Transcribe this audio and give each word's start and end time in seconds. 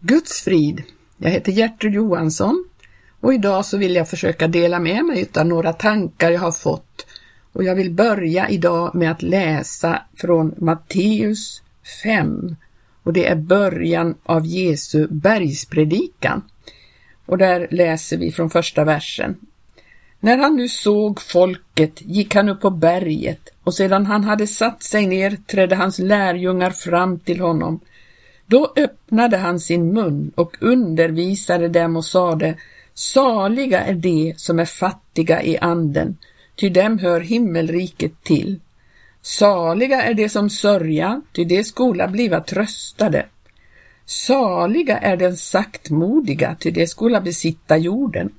Guds 0.00 0.40
frid! 0.40 0.82
Jag 1.16 1.30
heter 1.30 1.52
Gertrud 1.52 1.94
Johansson 1.94 2.64
och 3.20 3.34
idag 3.34 3.64
så 3.64 3.78
vill 3.78 3.94
jag 3.94 4.08
försöka 4.08 4.48
dela 4.48 4.78
med 4.78 5.04
mig 5.04 5.28
av 5.34 5.46
några 5.46 5.72
tankar 5.72 6.30
jag 6.30 6.40
har 6.40 6.52
fått 6.52 7.06
och 7.52 7.64
jag 7.64 7.74
vill 7.74 7.90
börja 7.90 8.48
idag 8.48 8.94
med 8.94 9.10
att 9.10 9.22
läsa 9.22 10.02
från 10.16 10.54
Matteus 10.58 11.62
5 12.02 12.56
och 13.02 13.12
det 13.12 13.26
är 13.26 13.36
början 13.36 14.14
av 14.22 14.46
Jesu 14.46 15.06
bergspredikan. 15.10 16.42
Och 17.26 17.38
där 17.38 17.68
läser 17.70 18.16
vi 18.16 18.32
från 18.32 18.50
första 18.50 18.84
versen. 18.84 19.36
När 20.20 20.38
han 20.38 20.56
nu 20.56 20.68
såg 20.68 21.20
folket 21.20 22.02
gick 22.02 22.34
han 22.34 22.48
upp 22.48 22.60
på 22.60 22.70
berget 22.70 23.48
och 23.64 23.74
sedan 23.74 24.06
han 24.06 24.24
hade 24.24 24.46
satt 24.46 24.82
sig 24.82 25.06
ner 25.06 25.36
trädde 25.46 25.76
hans 25.76 25.98
lärjungar 25.98 26.70
fram 26.70 27.18
till 27.18 27.40
honom 27.40 27.80
då 28.48 28.72
öppnade 28.76 29.36
han 29.36 29.60
sin 29.60 29.92
mun 29.92 30.32
och 30.34 30.56
undervisade 30.60 31.68
dem 31.68 31.96
och 31.96 32.04
sade 32.04 32.54
Saliga 32.94 33.80
är 33.80 33.94
de 33.94 34.34
som 34.36 34.58
är 34.58 34.64
fattiga 34.64 35.42
i 35.42 35.58
anden, 35.58 36.16
ty 36.56 36.68
dem 36.68 36.98
hör 36.98 37.20
himmelriket 37.20 38.12
till. 38.22 38.60
Saliga 39.22 40.02
är 40.02 40.14
de 40.14 40.28
som 40.28 40.50
sörja, 40.50 41.22
ty 41.32 41.44
de 41.44 41.64
skola 41.64 42.08
bliva 42.08 42.40
tröstade. 42.40 43.26
Saliga 44.04 44.98
är 44.98 45.16
den 45.16 45.36
saktmodiga, 45.36 46.56
ty 46.60 46.70
de 46.70 46.86
skola 46.86 47.20
besitta 47.20 47.76
jorden. 47.76 48.30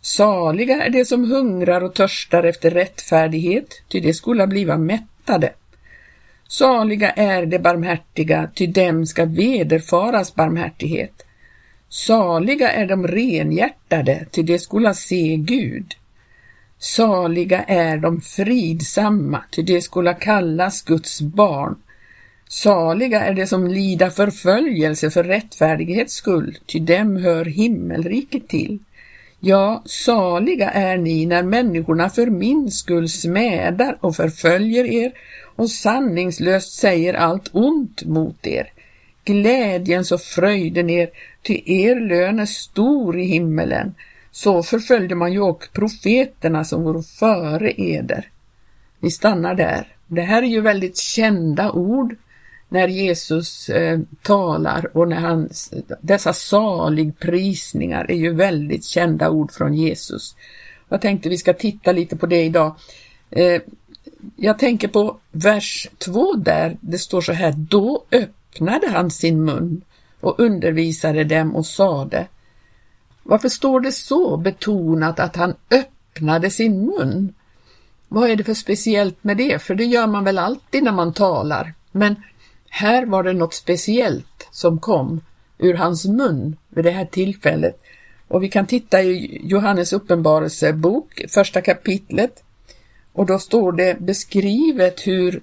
Saliga 0.00 0.84
är 0.84 0.90
de 0.90 1.04
som 1.04 1.30
hungrar 1.30 1.80
och 1.84 1.94
törstar 1.94 2.44
efter 2.44 2.70
rättfärdighet, 2.70 3.82
ty 3.88 4.00
de 4.00 4.14
skola 4.14 4.46
bliva 4.46 4.78
mättade. 4.78 5.52
Saliga 6.52 7.10
är 7.10 7.46
de 7.46 7.58
barmhärtiga, 7.58 8.50
ty 8.54 8.66
dem 8.66 9.06
ska 9.06 9.24
vederfaras 9.24 10.34
barmhärtighet. 10.34 11.26
Saliga 11.88 12.72
är 12.72 12.86
de 12.86 13.06
renhjärtade, 13.06 14.26
ty 14.30 14.42
de 14.42 14.58
skola 14.58 14.94
se 14.94 15.36
Gud. 15.36 15.94
Saliga 16.78 17.62
är 17.62 17.96
de 17.96 18.20
fridsamma, 18.20 19.44
ty 19.50 19.62
de 19.62 19.80
skola 19.80 20.14
kallas 20.14 20.82
Guds 20.82 21.20
barn. 21.20 21.76
Saliga 22.48 23.20
är 23.20 23.34
de 23.34 23.46
som 23.46 23.66
lida 23.66 24.10
förföljelse 24.10 25.10
för 25.10 25.24
rättfärdighets 25.24 26.14
skull, 26.14 26.58
ty 26.66 26.78
dem 26.78 27.16
hör 27.16 27.44
himmelriket 27.44 28.48
till. 28.48 28.78
Ja, 29.44 29.82
saliga 29.84 30.70
är 30.70 30.96
ni 30.96 31.26
när 31.26 31.42
människorna 31.42 32.08
för 32.08 32.26
min 32.26 32.70
skull 32.70 33.08
smädar 33.08 33.98
och 34.00 34.16
förföljer 34.16 34.84
er 34.84 35.12
och 35.56 35.70
sanningslöst 35.70 36.72
säger 36.72 37.14
allt 37.14 37.50
ont 37.52 38.04
mot 38.04 38.46
er. 38.46 38.72
Glädjens 39.24 40.12
och 40.12 40.20
fröjden 40.20 40.90
er, 40.90 41.10
ty 41.42 41.62
er 41.66 42.00
lön 42.00 42.40
är 42.40 42.46
stor 42.46 43.20
i 43.20 43.24
himmelen. 43.24 43.94
Så 44.30 44.62
förföljde 44.62 45.14
man 45.14 45.32
ju 45.32 45.40
och 45.40 45.68
profeterna 45.72 46.64
som 46.64 46.84
går 46.84 47.02
före 47.02 47.72
eder. 47.76 48.28
Vi 49.00 49.10
stannar 49.10 49.54
där. 49.54 49.86
Det 50.06 50.22
här 50.22 50.42
är 50.42 50.46
ju 50.46 50.60
väldigt 50.60 50.96
kända 50.96 51.72
ord 51.72 52.16
när 52.72 52.88
Jesus 52.88 53.68
eh, 53.68 54.00
talar 54.22 54.96
och 54.96 55.08
när 55.08 55.16
han, 55.16 55.48
dessa 56.00 56.32
saligprisningar 56.32 58.10
är 58.10 58.16
ju 58.16 58.34
väldigt 58.34 58.84
kända 58.84 59.30
ord 59.30 59.52
från 59.52 59.74
Jesus. 59.74 60.36
Jag 60.88 61.00
tänkte 61.00 61.28
vi 61.28 61.38
ska 61.38 61.52
titta 61.52 61.92
lite 61.92 62.16
på 62.16 62.26
det 62.26 62.42
idag. 62.42 62.74
Eh, 63.30 63.62
jag 64.36 64.58
tänker 64.58 64.88
på 64.88 65.16
vers 65.32 65.88
2 65.98 66.34
där, 66.34 66.76
det 66.80 66.98
står 66.98 67.20
så 67.20 67.32
här, 67.32 67.52
då 67.56 68.04
öppnade 68.12 68.88
han 68.88 69.10
sin 69.10 69.44
mun 69.44 69.82
och 70.20 70.40
undervisade 70.40 71.24
dem 71.24 71.56
och 71.56 71.66
sade. 71.66 72.26
Varför 73.22 73.48
står 73.48 73.80
det 73.80 73.92
så 73.92 74.36
betonat 74.36 75.20
att 75.20 75.36
han 75.36 75.54
öppnade 75.70 76.50
sin 76.50 76.86
mun? 76.86 77.34
Vad 78.08 78.30
är 78.30 78.36
det 78.36 78.44
för 78.44 78.54
speciellt 78.54 79.24
med 79.24 79.36
det? 79.36 79.62
För 79.62 79.74
det 79.74 79.84
gör 79.84 80.06
man 80.06 80.24
väl 80.24 80.38
alltid 80.38 80.84
när 80.84 80.92
man 80.92 81.12
talar. 81.12 81.74
Men 81.92 82.16
här 82.74 83.06
var 83.06 83.22
det 83.22 83.32
något 83.32 83.54
speciellt 83.54 84.48
som 84.50 84.78
kom 84.78 85.20
ur 85.58 85.74
hans 85.74 86.06
mun 86.06 86.56
vid 86.68 86.84
det 86.84 86.90
här 86.90 87.04
tillfället. 87.04 87.82
Och 88.28 88.42
vi 88.42 88.48
kan 88.48 88.66
titta 88.66 89.02
i 89.02 89.40
Johannes 89.44 89.92
uppenbarelsebok, 89.92 91.24
första 91.28 91.60
kapitlet, 91.60 92.42
och 93.12 93.26
då 93.26 93.38
står 93.38 93.72
det 93.72 94.00
beskrivet 94.00 95.06
hur 95.06 95.42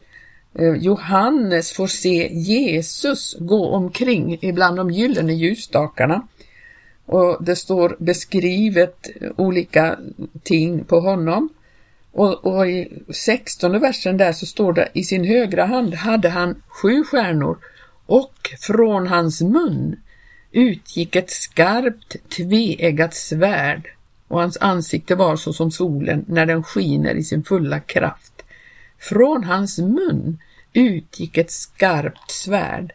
eh, 0.54 0.74
Johannes 0.74 1.72
får 1.72 1.88
se 1.88 2.30
Jesus 2.34 3.36
gå 3.40 3.70
omkring 3.70 4.38
ibland 4.42 4.78
de 4.78 4.92
gyllene 4.92 5.34
ljusstakarna. 5.34 6.28
Och 7.06 7.44
det 7.44 7.56
står 7.56 7.96
beskrivet 8.00 9.10
olika 9.36 10.00
ting 10.44 10.84
på 10.84 11.00
honom. 11.00 11.50
Och, 12.12 12.46
och, 12.46 12.68
i 12.68 13.04
16 13.14 13.80
versen 13.80 14.18
där 14.18 14.32
så 14.32 14.46
står 14.46 14.74
det 14.74 14.90
i 14.94 15.04
sin 15.04 15.24
högra 15.24 15.66
hand 15.66 15.94
hade 15.94 16.30
han 16.30 16.62
sju 16.68 17.04
stjärnor 17.04 17.58
och 18.06 18.34
från 18.60 19.08
hans 19.08 19.42
mun 19.42 19.96
utgick 20.52 21.16
ett 21.16 21.30
skarpt 21.30 22.16
tveeggat 22.30 23.14
svärd 23.14 23.88
och 24.28 24.40
hans 24.40 24.58
ansikte 24.62 25.16
var 25.16 25.36
så 25.36 25.54
som 25.54 25.72
solen 25.72 26.26
när 26.28 26.46
den 26.46 26.64
skiner 26.64 27.16
i 27.16 27.24
sin 27.24 27.44
fulla 27.44 27.80
kraft. 27.80 28.44
Från 29.00 29.44
hans 29.44 29.78
mun 29.80 30.40
utgick 30.74 31.38
ett 31.38 31.52
skarpt 31.52 32.32
svärd. 32.32 32.94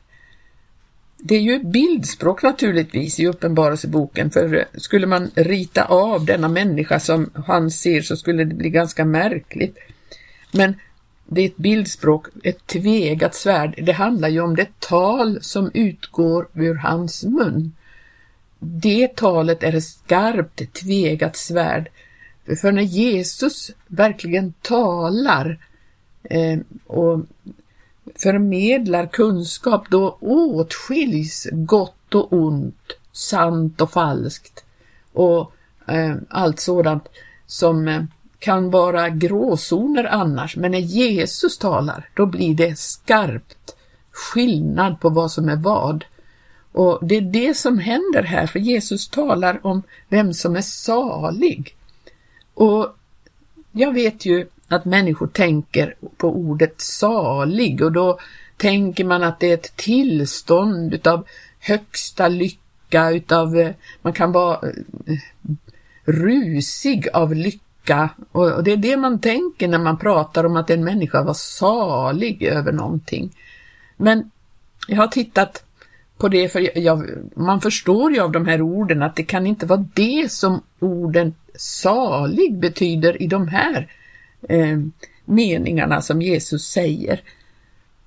Det 1.26 1.34
är 1.34 1.40
ju 1.40 1.58
bildspråk 1.58 2.42
naturligtvis 2.42 3.20
i 3.20 3.26
Uppenbarelseboken, 3.26 4.30
för 4.30 4.64
skulle 4.74 5.06
man 5.06 5.30
rita 5.34 5.84
av 5.84 6.24
denna 6.24 6.48
människa 6.48 7.00
som 7.00 7.30
han 7.46 7.70
ser 7.70 8.02
så 8.02 8.16
skulle 8.16 8.44
det 8.44 8.54
bli 8.54 8.70
ganska 8.70 9.04
märkligt. 9.04 9.78
Men 10.52 10.74
det 11.26 11.40
är 11.40 11.46
ett 11.46 11.56
bildspråk, 11.56 12.26
ett 12.42 12.66
tvegat 12.66 13.34
svärd. 13.34 13.74
Det 13.86 13.92
handlar 13.92 14.28
ju 14.28 14.40
om 14.40 14.56
det 14.56 14.80
tal 14.80 15.38
som 15.42 15.70
utgår 15.74 16.48
ur 16.54 16.74
hans 16.74 17.24
mun. 17.24 17.72
Det 18.58 19.16
talet 19.16 19.62
är 19.62 19.72
ett 19.72 19.84
skarpt 19.84 20.72
tvegat 20.72 21.36
svärd. 21.36 21.88
För 22.60 22.72
när 22.72 22.82
Jesus 22.82 23.70
verkligen 23.86 24.52
talar 24.52 25.58
eh, 26.22 26.58
och 26.86 27.20
förmedlar 28.18 29.06
kunskap, 29.06 29.86
då 29.90 30.18
åtskiljs 30.20 31.48
gott 31.52 32.14
och 32.14 32.32
ont, 32.32 32.92
sant 33.12 33.80
och 33.80 33.90
falskt 33.90 34.64
och 35.12 35.52
eh, 35.86 36.14
allt 36.28 36.60
sådant 36.60 37.08
som 37.46 37.88
eh, 37.88 38.02
kan 38.38 38.70
vara 38.70 39.08
gråzoner 39.08 40.04
annars. 40.04 40.56
Men 40.56 40.70
när 40.70 40.78
Jesus 40.78 41.58
talar, 41.58 42.08
då 42.14 42.26
blir 42.26 42.54
det 42.54 42.78
skarpt 42.78 43.76
skillnad 44.10 45.00
på 45.00 45.08
vad 45.08 45.30
som 45.30 45.48
är 45.48 45.56
vad. 45.56 46.04
Och 46.72 46.98
det 47.02 47.16
är 47.16 47.20
det 47.20 47.54
som 47.56 47.78
händer 47.78 48.22
här, 48.22 48.46
för 48.46 48.58
Jesus 48.58 49.08
talar 49.08 49.66
om 49.66 49.82
vem 50.08 50.34
som 50.34 50.56
är 50.56 50.62
salig. 50.62 51.76
Och 52.54 52.96
jag 53.72 53.92
vet 53.92 54.26
ju 54.26 54.46
att 54.74 54.84
människor 54.84 55.26
tänker 55.26 55.94
på 56.16 56.28
ordet 56.28 56.80
salig 56.80 57.82
och 57.82 57.92
då 57.92 58.18
tänker 58.56 59.04
man 59.04 59.22
att 59.22 59.40
det 59.40 59.50
är 59.50 59.54
ett 59.54 59.76
tillstånd 59.76 60.94
utav 60.94 61.26
högsta 61.60 62.28
lycka, 62.28 63.10
utav, 63.10 63.56
eh, 63.58 63.70
man 64.02 64.12
kan 64.12 64.32
vara 64.32 64.54
eh, 64.54 65.18
rusig 66.04 67.08
av 67.12 67.34
lycka 67.34 68.10
och 68.32 68.64
det 68.64 68.72
är 68.72 68.76
det 68.76 68.96
man 68.96 69.18
tänker 69.18 69.68
när 69.68 69.78
man 69.78 69.98
pratar 69.98 70.44
om 70.44 70.56
att 70.56 70.70
en 70.70 70.84
människa 70.84 71.22
var 71.22 71.34
salig 71.34 72.42
över 72.42 72.72
någonting. 72.72 73.32
Men 73.96 74.30
jag 74.88 74.96
har 74.96 75.06
tittat 75.06 75.64
på 76.18 76.28
det, 76.28 76.48
för 76.48 76.78
jag, 76.78 77.10
man 77.36 77.60
förstår 77.60 78.12
ju 78.12 78.20
av 78.20 78.32
de 78.32 78.46
här 78.46 78.62
orden 78.62 79.02
att 79.02 79.16
det 79.16 79.22
kan 79.22 79.46
inte 79.46 79.66
vara 79.66 79.86
det 79.94 80.32
som 80.32 80.62
orden 80.80 81.34
salig 81.54 82.58
betyder 82.58 83.22
i 83.22 83.26
de 83.26 83.48
här 83.48 83.88
eh, 84.48 84.78
meningarna 85.24 86.02
som 86.02 86.22
Jesus 86.22 86.66
säger. 86.66 87.22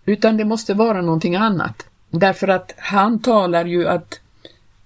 Utan 0.06 0.38
det 0.38 0.46
måste 0.46 0.74
vara 0.74 1.02
någonting 1.02 1.36
annat. 1.36 1.86
Därför 2.10 2.48
att 2.48 2.74
han 2.78 3.20
talar 3.20 3.66
ju 3.66 3.88
att 3.88 4.20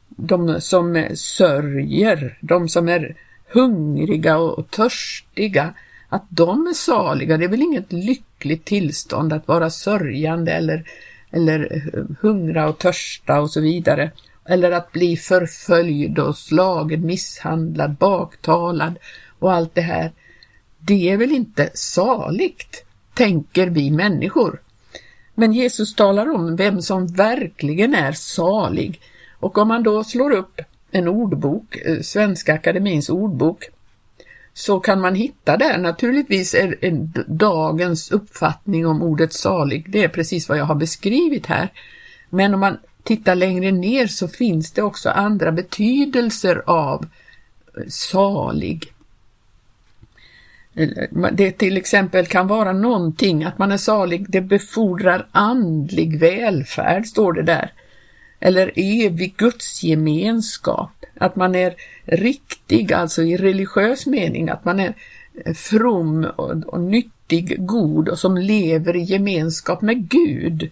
de 0.08 0.62
som 0.62 1.08
sörjer, 1.16 2.38
de 2.42 2.70
som 2.70 2.90
är 2.90 3.16
hungriga 3.48 4.38
och 4.38 4.72
törstiga, 4.72 5.74
att 6.10 6.26
de 6.30 6.68
är 6.68 6.74
saliga. 6.74 7.38
Det 7.38 7.46
är 7.46 7.50
väl 7.50 7.62
inget 7.62 7.94
lyckligt 7.94 8.66
tillstånd 8.66 9.34
att 9.34 9.48
vara 9.48 9.70
sörjande 9.70 10.52
eller 10.52 10.86
eller 11.32 11.82
hungra 12.22 12.70
och 12.70 12.78
törsta 12.78 13.42
och 13.42 13.52
så 13.52 13.62
vidare. 13.62 14.12
Eller 14.46 14.72
att 14.72 14.92
bli 14.92 15.18
förföljd 15.18 16.20
och 16.20 16.38
slagen, 16.38 17.06
misshandlad, 17.06 17.96
baktalad 17.96 18.98
och 19.40 19.54
allt 19.54 19.76
det 19.76 19.82
här. 19.82 20.12
Det 20.82 21.10
är 21.10 21.18
väl 21.18 21.32
inte 21.32 21.70
saligt, 21.74 22.86
tänker 23.14 23.68
vi 23.68 23.92
människor. 23.92 24.62
Men 25.36 25.54
Jesus 25.54 25.96
talar 25.96 26.36
om 26.36 26.56
vem 26.56 26.82
som 26.82 27.08
verkligen 27.08 27.96
är 27.96 28.12
salig 28.12 29.02
Och 29.40 29.58
om 29.58 29.68
man 29.68 29.84
då 29.84 30.04
slår 30.04 30.32
upp 30.32 30.62
en 30.92 31.08
ordbok, 31.08 31.76
eh, 31.76 32.02
Svenska 32.02 32.54
Akademins 32.54 33.10
ordbok, 33.10 33.70
så 34.54 34.80
kan 34.80 35.02
man 35.02 35.16
hitta 35.16 35.58
där 35.58 35.78
naturligtvis 35.78 36.54
är, 36.54 36.78
dagens 37.28 38.12
uppfattning 38.12 38.88
om 38.88 39.02
ordet 39.02 39.34
salig, 39.34 39.92
det 39.92 40.04
är 40.04 40.08
precis 40.08 40.50
vad 40.50 40.58
jag 40.58 40.66
har 40.66 40.76
beskrivit 40.76 41.46
här. 41.46 41.70
Men 42.30 42.54
om 42.54 42.60
man 42.60 42.78
tittar 43.04 43.36
längre 43.36 43.72
ner 43.72 44.08
så 44.08 44.28
finns 44.28 44.72
det 44.72 44.82
också 44.82 45.10
andra 45.10 45.52
betydelser 45.52 46.64
av 46.66 47.06
salig. 47.88 48.94
Eh, 50.76 51.32
det 51.32 51.52
till 51.52 51.78
exempel 51.78 52.26
kan 52.26 52.48
vara 52.48 52.74
någonting 52.74 53.44
att 53.44 53.58
man 53.58 53.72
är 53.72 53.78
salig, 53.78 54.26
det 54.30 54.42
befordrar 54.42 55.28
andlig 55.32 56.20
välfärd, 56.20 57.06
står 57.06 57.34
det 57.34 57.44
där. 57.44 57.74
Eller 58.40 58.72
evig 58.76 59.36
gudsgemenskap, 59.38 61.06
att 61.18 61.36
man 61.36 61.56
är 61.56 61.76
riktig, 62.06 62.94
alltså 62.94 63.22
i 63.22 63.38
religiös 63.38 64.06
mening, 64.06 64.50
att 64.50 64.66
man 64.66 64.80
är 64.80 64.94
from 65.54 66.26
och, 66.36 66.52
och 66.52 66.82
nyttig, 66.82 67.66
god 67.66 68.10
och 68.10 68.20
som 68.20 68.38
lever 68.38 68.96
i 68.96 69.02
gemenskap 69.02 69.82
med 69.82 70.10
Gud. 70.10 70.72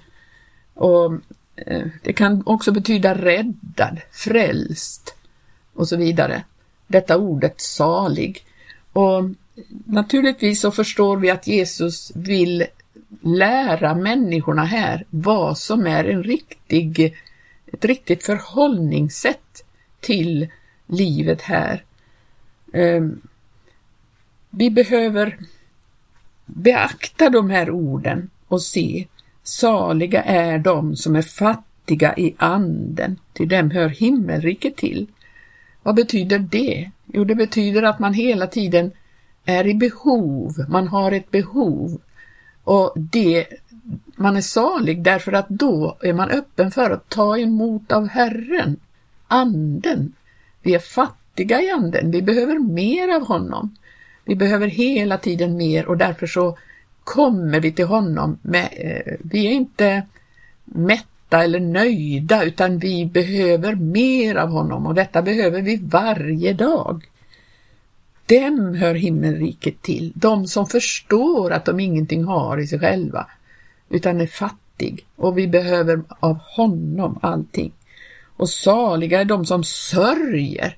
Och 0.74 1.14
eh, 1.56 1.88
Det 2.04 2.14
kan 2.14 2.44
också 2.46 2.72
betyda 2.72 3.14
räddad, 3.14 4.02
frälst 4.12 5.16
och 5.74 5.88
så 5.88 5.98
vidare. 5.98 6.44
Detta 6.88 7.18
ordet 7.18 7.62
salig. 7.62 8.46
Och 8.94 9.24
naturligtvis 9.86 10.62
så 10.62 10.72
förstår 10.72 11.18
vi 11.18 11.30
att 11.30 11.48
Jesus 11.48 12.12
vill 12.16 12.66
lära 13.22 13.96
människorna 13.96 14.66
här 14.66 15.06
vad 15.10 15.58
som 15.58 15.88
är 15.88 16.04
en 16.04 16.24
riktig, 16.24 17.16
ett 17.74 17.86
riktigt 17.86 18.24
förhållningssätt 18.24 19.64
till 20.00 20.48
livet 20.88 21.42
här. 21.42 21.84
Ehm, 22.74 23.22
vi 24.50 24.70
behöver 24.70 25.38
beakta 26.46 27.30
de 27.30 27.50
här 27.50 27.70
orden 27.70 28.30
och 28.48 28.62
se 28.62 29.08
saliga 29.44 30.24
är 30.24 30.58
de 30.58 30.96
som 30.96 31.16
är 31.16 31.22
fattiga 31.22 32.18
i 32.18 32.36
anden, 32.38 33.20
till 33.34 33.50
dem 33.50 33.72
hör 33.72 33.90
himmelriket 33.90 34.76
till. 34.78 35.08
Vad 35.84 35.96
betyder 35.96 36.40
det? 36.40 36.92
Jo, 37.06 37.24
det 37.24 37.36
betyder 37.36 37.84
att 37.84 38.00
man 38.00 38.14
hela 38.14 38.48
tiden 38.48 38.92
är 39.46 39.68
i 39.68 39.74
behov, 39.74 40.66
man 40.70 40.88
har 40.88 41.12
ett 41.12 41.32
behov 41.32 42.02
och 42.64 42.94
det, 42.96 43.46
man 44.16 44.38
är 44.38 44.42
salig 44.42 45.04
därför 45.04 45.32
att 45.32 45.50
då 45.50 45.98
är 46.02 46.14
man 46.14 46.30
öppen 46.30 46.72
för 46.72 46.90
att 46.92 47.10
ta 47.10 47.38
emot 47.38 47.92
av 47.92 48.08
Herren, 48.08 48.78
anden. 49.28 50.14
Vi 50.62 50.76
är 50.76 50.80
fattiga 50.80 51.62
i 51.62 51.70
anden, 51.70 52.12
vi 52.12 52.22
behöver 52.22 52.60
mer 52.60 53.16
av 53.16 53.28
honom. 53.28 53.76
Vi 54.26 54.36
behöver 54.36 54.68
hela 54.68 55.18
tiden 55.18 55.58
mer 55.58 55.86
och 55.86 55.98
därför 55.98 56.28
så 56.28 56.58
kommer 57.04 57.60
vi 57.60 57.72
till 57.72 57.86
honom 57.86 58.38
med, 58.42 58.70
eh, 58.72 59.14
vi 59.20 59.48
är 59.48 59.52
inte 59.52 60.04
mätta 60.66 61.44
eller 61.44 61.60
nöjda 61.60 62.44
utan 62.44 62.78
vi 62.78 63.06
behöver 63.06 63.76
mer 63.76 64.36
av 64.36 64.50
honom 64.50 64.86
och 64.86 64.96
detta 64.96 65.22
behöver 65.22 65.62
vi 65.62 65.76
varje 65.76 66.54
dag. 66.54 67.04
Dem 68.30 68.74
hör 68.74 68.94
himmelriket 68.94 69.82
till, 69.82 70.14
de 70.16 70.48
som 70.48 70.66
förstår 70.66 71.52
att 71.52 71.66
de 71.66 71.80
ingenting 71.80 72.24
har 72.24 72.58
i 72.58 72.68
sig 72.68 72.80
själva, 72.80 73.28
utan 73.90 74.22
är 74.22 74.28
fattig 74.28 75.06
och 75.16 75.38
vi 75.38 75.48
behöver 75.48 76.02
av 76.20 76.38
honom 76.38 77.20
allting. 77.22 77.72
Och 78.38 78.50
saliga 78.50 79.22
är 79.22 79.26
de 79.26 79.46
som 79.46 79.64
sörjer. 79.64 80.78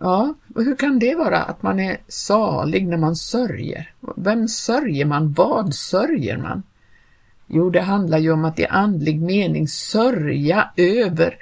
Ja, 0.00 0.34
och 0.54 0.64
hur 0.64 0.76
kan 0.76 0.98
det 0.98 1.14
vara 1.14 1.42
att 1.42 1.62
man 1.62 1.80
är 1.80 1.96
salig 2.08 2.86
när 2.86 2.96
man 2.96 3.16
sörjer? 3.16 3.92
Vem 4.16 4.48
sörjer 4.48 5.04
man? 5.04 5.32
Vad 5.32 5.74
sörjer 5.74 6.36
man? 6.36 6.62
Jo, 7.46 7.70
det 7.70 7.80
handlar 7.80 8.18
ju 8.18 8.32
om 8.32 8.44
att 8.44 8.58
i 8.58 8.66
andlig 8.66 9.20
mening 9.20 9.68
sörja 9.68 10.70
över 10.76 11.36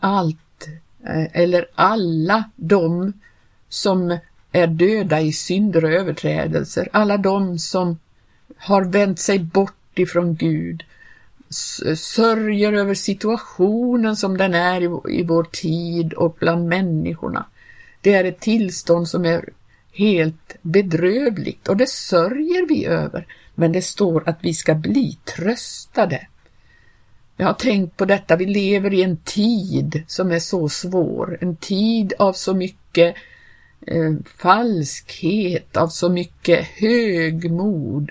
allt 0.00 0.68
eh, 1.04 1.42
eller 1.42 1.66
alla 1.74 2.44
de 2.56 3.12
som 3.68 4.18
är 4.52 4.66
döda 4.66 5.20
i 5.20 5.32
synder 5.32 5.84
och 5.84 5.90
överträdelser, 5.90 6.88
alla 6.92 7.16
de 7.16 7.58
som 7.58 7.98
har 8.56 8.84
vänt 8.84 9.18
sig 9.18 9.38
bort 9.38 9.98
ifrån 9.98 10.34
Gud, 10.34 10.84
sörjer 11.96 12.72
över 12.72 12.94
situationen 12.94 14.16
som 14.16 14.36
den 14.36 14.54
är 14.54 15.10
i, 15.10 15.22
vår 15.22 15.44
tid 15.44 16.12
och 16.12 16.36
bland 16.38 16.68
människorna. 16.68 17.46
Det 18.00 18.14
är 18.14 18.24
ett 18.24 18.40
tillstånd 18.40 19.08
som 19.08 19.24
är 19.24 19.48
helt 19.92 20.56
bedrövligt 20.62 21.68
och 21.68 21.76
det 21.76 21.88
sörjer 21.88 22.68
vi 22.68 22.86
över, 22.86 23.26
men 23.54 23.72
det 23.72 23.82
står 23.82 24.28
att 24.28 24.38
vi 24.40 24.54
ska 24.54 24.74
bli 24.74 25.18
tröstade. 25.36 26.26
Jag 27.36 27.46
har 27.46 27.54
tänkt 27.54 27.96
på 27.96 28.04
detta, 28.04 28.36
vi 28.36 28.46
lever 28.46 28.94
i 28.94 29.02
en 29.02 29.16
tid 29.16 30.02
som 30.06 30.32
är 30.32 30.38
så 30.38 30.68
svår, 30.68 31.38
en 31.40 31.56
tid 31.56 32.12
av 32.18 32.32
så 32.32 32.54
mycket 32.54 33.14
eh, 33.86 34.12
falskhet, 34.36 35.76
av 35.76 35.88
så 35.88 36.08
mycket 36.08 36.66
högmod, 36.66 38.10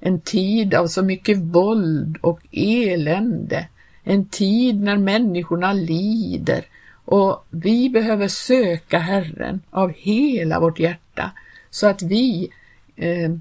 en 0.00 0.20
tid 0.20 0.74
av 0.74 0.86
så 0.86 1.02
mycket 1.02 1.38
våld 1.38 2.18
och 2.20 2.40
elände, 2.52 3.68
en 4.02 4.26
tid 4.26 4.82
när 4.82 4.96
människorna 4.96 5.72
lider. 5.72 6.64
Och 7.04 7.44
vi 7.50 7.90
behöver 7.90 8.28
söka 8.28 8.98
Herren 8.98 9.60
av 9.70 9.92
hela 9.96 10.60
vårt 10.60 10.78
hjärta 10.78 11.30
så 11.70 11.86
att 11.86 12.02
vi 12.02 12.50
eh, 12.96 13.32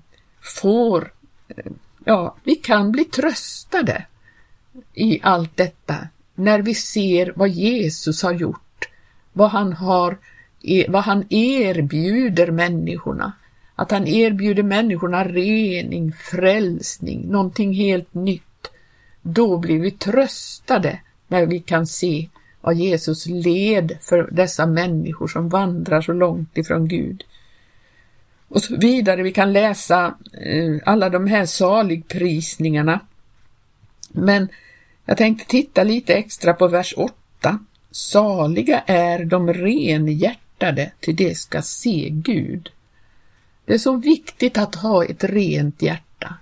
får, 0.61 1.13
eh, 1.47 1.71
ja, 2.05 2.35
vi 2.43 2.55
kan 2.55 2.91
bli 2.91 3.05
tröstade 3.05 4.05
i 4.93 5.19
allt 5.23 5.57
detta 5.57 6.07
när 6.35 6.59
vi 6.59 6.75
ser 6.75 7.33
vad 7.35 7.49
Jesus 7.49 8.23
har 8.23 8.33
gjort, 8.33 8.89
vad 9.33 9.49
han 9.49 9.73
har 9.73 10.17
vad 10.87 11.03
han 11.03 11.25
erbjuder 11.29 12.51
människorna. 12.51 13.33
Att 13.75 13.91
han 13.91 14.07
erbjuder 14.07 14.63
människorna 14.63 15.23
rening, 15.23 16.13
frälsning, 16.13 17.27
någonting 17.27 17.73
helt 17.73 18.13
nytt. 18.13 18.71
Då 19.21 19.57
blir 19.57 19.79
vi 19.79 19.91
tröstade 19.91 20.99
när 21.27 21.45
vi 21.45 21.59
kan 21.59 21.87
se 21.87 22.29
vad 22.61 22.75
Jesus 22.75 23.25
led 23.25 23.97
för 24.01 24.29
dessa 24.31 24.65
människor 24.65 25.27
som 25.27 25.49
vandrar 25.49 26.01
så 26.01 26.13
långt 26.13 26.57
ifrån 26.57 26.87
Gud. 26.87 27.23
Och 28.47 28.63
så 28.63 28.77
vidare, 28.77 29.23
vi 29.23 29.31
kan 29.31 29.53
läsa 29.53 30.15
eh, 30.33 30.77
alla 30.85 31.09
de 31.09 31.27
här 31.27 31.45
saligprisningarna. 31.45 32.99
Men 34.09 34.49
jag 35.05 35.17
tänkte 35.17 35.45
titta 35.45 35.83
lite 35.83 36.13
extra 36.13 36.53
på 36.53 36.67
vers 36.67 36.93
8. 36.97 37.59
Saliga 37.91 38.79
är 38.79 39.25
de 39.25 39.53
renhjärtade 39.53 40.50
hjärtade, 40.61 40.91
till 40.99 41.15
det 41.15 41.37
ska 41.37 41.61
se 41.61 42.09
Gud. 42.11 42.69
Det 43.65 43.73
är 43.73 43.77
så 43.77 43.95
viktigt 43.95 44.57
att 44.57 44.75
ha 44.75 45.05
ett 45.05 45.23
rent 45.23 45.81
hjärta. 45.81 46.37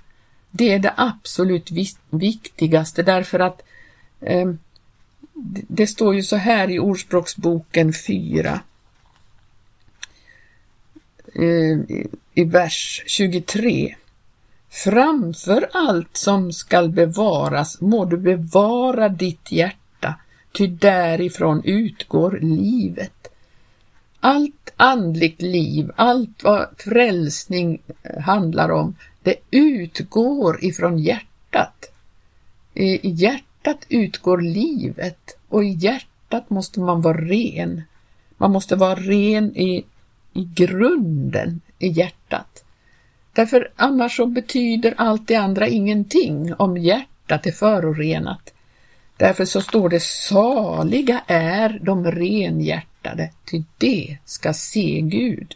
Det 0.52 0.74
är 0.74 0.80
det 0.80 0.94
absolut 0.98 1.72
viktigaste 2.10 3.04
därför 3.04 3.40
att 3.40 3.62
eh, 4.22 4.52
det 5.68 5.88
står 5.88 6.16
ju 6.16 6.24
så 6.24 6.36
här 6.36 6.70
i 6.70 6.80
Ordspråksboken 6.80 7.94
4 7.94 8.60
eh, 11.36 11.80
i 12.34 12.44
vers 12.44 13.04
23. 13.08 13.96
Framför 14.70 15.70
allt 15.74 16.18
som 16.18 16.52
skall 16.52 16.90
bevaras 16.90 17.82
må 17.82 18.06
du 18.06 18.18
bevara 18.18 19.10
ditt 19.10 19.52
hjärta, 19.52 20.16
ty 20.52 20.68
därifrån 20.68 21.62
utgår 21.64 22.40
livet. 22.42 23.19
Allt 24.20 24.74
andligt 24.78 25.42
liv, 25.42 25.92
allt 25.96 26.44
vad 26.44 26.68
frälsning 26.78 27.82
eh, 28.04 28.22
handlar 28.22 28.70
om, 28.70 28.96
det 29.24 29.36
utgår 29.52 30.64
ifrån 30.64 31.00
hjärtat. 31.00 31.92
I 32.74 33.10
hjärtat 33.10 33.86
utgår 33.90 34.42
livet 34.42 35.38
och 35.50 35.64
i 35.64 35.70
hjärtat 35.70 36.50
måste 36.50 36.80
man 36.80 37.02
vara 37.02 37.18
ren. 37.18 37.82
Man 38.38 38.52
måste 38.52 38.76
vara 38.76 38.96
ren 38.96 39.58
i, 39.58 39.86
i 40.34 40.44
grunden 40.56 41.62
i 41.80 41.88
hjärtat. 41.88 42.64
Därför 43.34 43.72
annars 43.76 44.16
så 44.16 44.26
betyder 44.26 44.94
allt 44.98 45.28
det 45.28 45.36
andra 45.36 45.68
ingenting 45.68 46.54
om 46.54 46.78
hjärtat 46.78 47.46
är 47.46 47.52
förorenat. 47.52 48.54
Därför 49.18 49.46
så 49.46 49.62
står 49.62 49.90
det 49.90 50.04
saliga 50.04 51.22
är 51.28 51.80
de 51.82 52.12
renhjärtade, 52.12 52.89
ty 53.46 53.64
det 53.78 54.18
ska 54.26 54.54
se 54.54 55.02
Gud. 55.02 55.56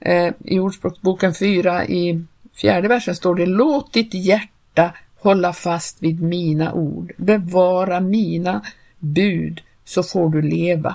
Eh, 0.00 0.34
I 0.44 0.58
Ordspråksboken 0.58 1.34
4 1.34 1.86
i 1.86 2.24
fjärde 2.54 2.88
versen 2.88 3.16
står 3.16 3.34
det 3.34 3.46
Låt 3.46 3.92
ditt 3.92 4.14
hjärta 4.14 4.94
hålla 5.18 5.52
fast 5.52 6.02
vid 6.02 6.22
mina 6.22 6.72
ord, 6.72 7.12
bevara 7.16 8.00
mina 8.00 8.62
bud 8.98 9.60
så 9.84 10.02
får 10.02 10.30
du 10.30 10.42
leva. 10.42 10.94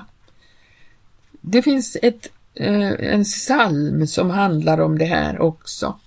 Det 1.42 1.62
finns 1.62 1.98
ett, 2.02 2.30
eh, 2.54 2.92
en 2.92 3.24
psalm 3.24 4.08
som 4.08 4.30
handlar 4.30 4.80
om 4.80 4.98
det 4.98 5.06
här 5.06 5.42
också. 5.42 6.00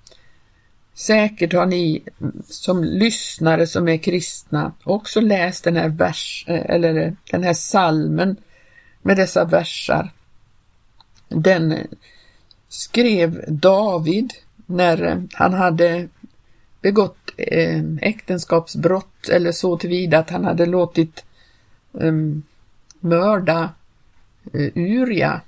Säkert 0.94 1.52
har 1.52 1.66
ni 1.66 2.02
som 2.48 2.84
lyssnare 2.84 3.66
som 3.66 3.88
är 3.88 3.96
kristna 3.96 4.72
också 4.84 5.20
läst 5.20 5.64
den 5.64 5.76
här 5.76 5.88
vers, 5.88 6.44
eh, 6.48 6.70
eller 6.70 7.16
den 7.30 7.42
här 7.42 7.54
salmen 7.54 8.36
med 9.02 9.16
dessa 9.16 9.44
versar. 9.44 10.10
Den 11.28 11.86
skrev 12.68 13.44
David 13.48 14.32
när 14.66 15.22
han 15.32 15.52
hade 15.52 16.08
begått 16.80 17.30
eh, 17.36 17.82
äktenskapsbrott 18.00 19.28
eller 19.28 19.52
så 19.52 19.76
tillvida 19.76 20.18
att 20.18 20.30
han 20.30 20.44
hade 20.44 20.66
låtit 20.66 21.24
eh, 22.00 22.12
mörda 23.00 23.70
eh, 24.52 24.70
Uria 24.74 25.40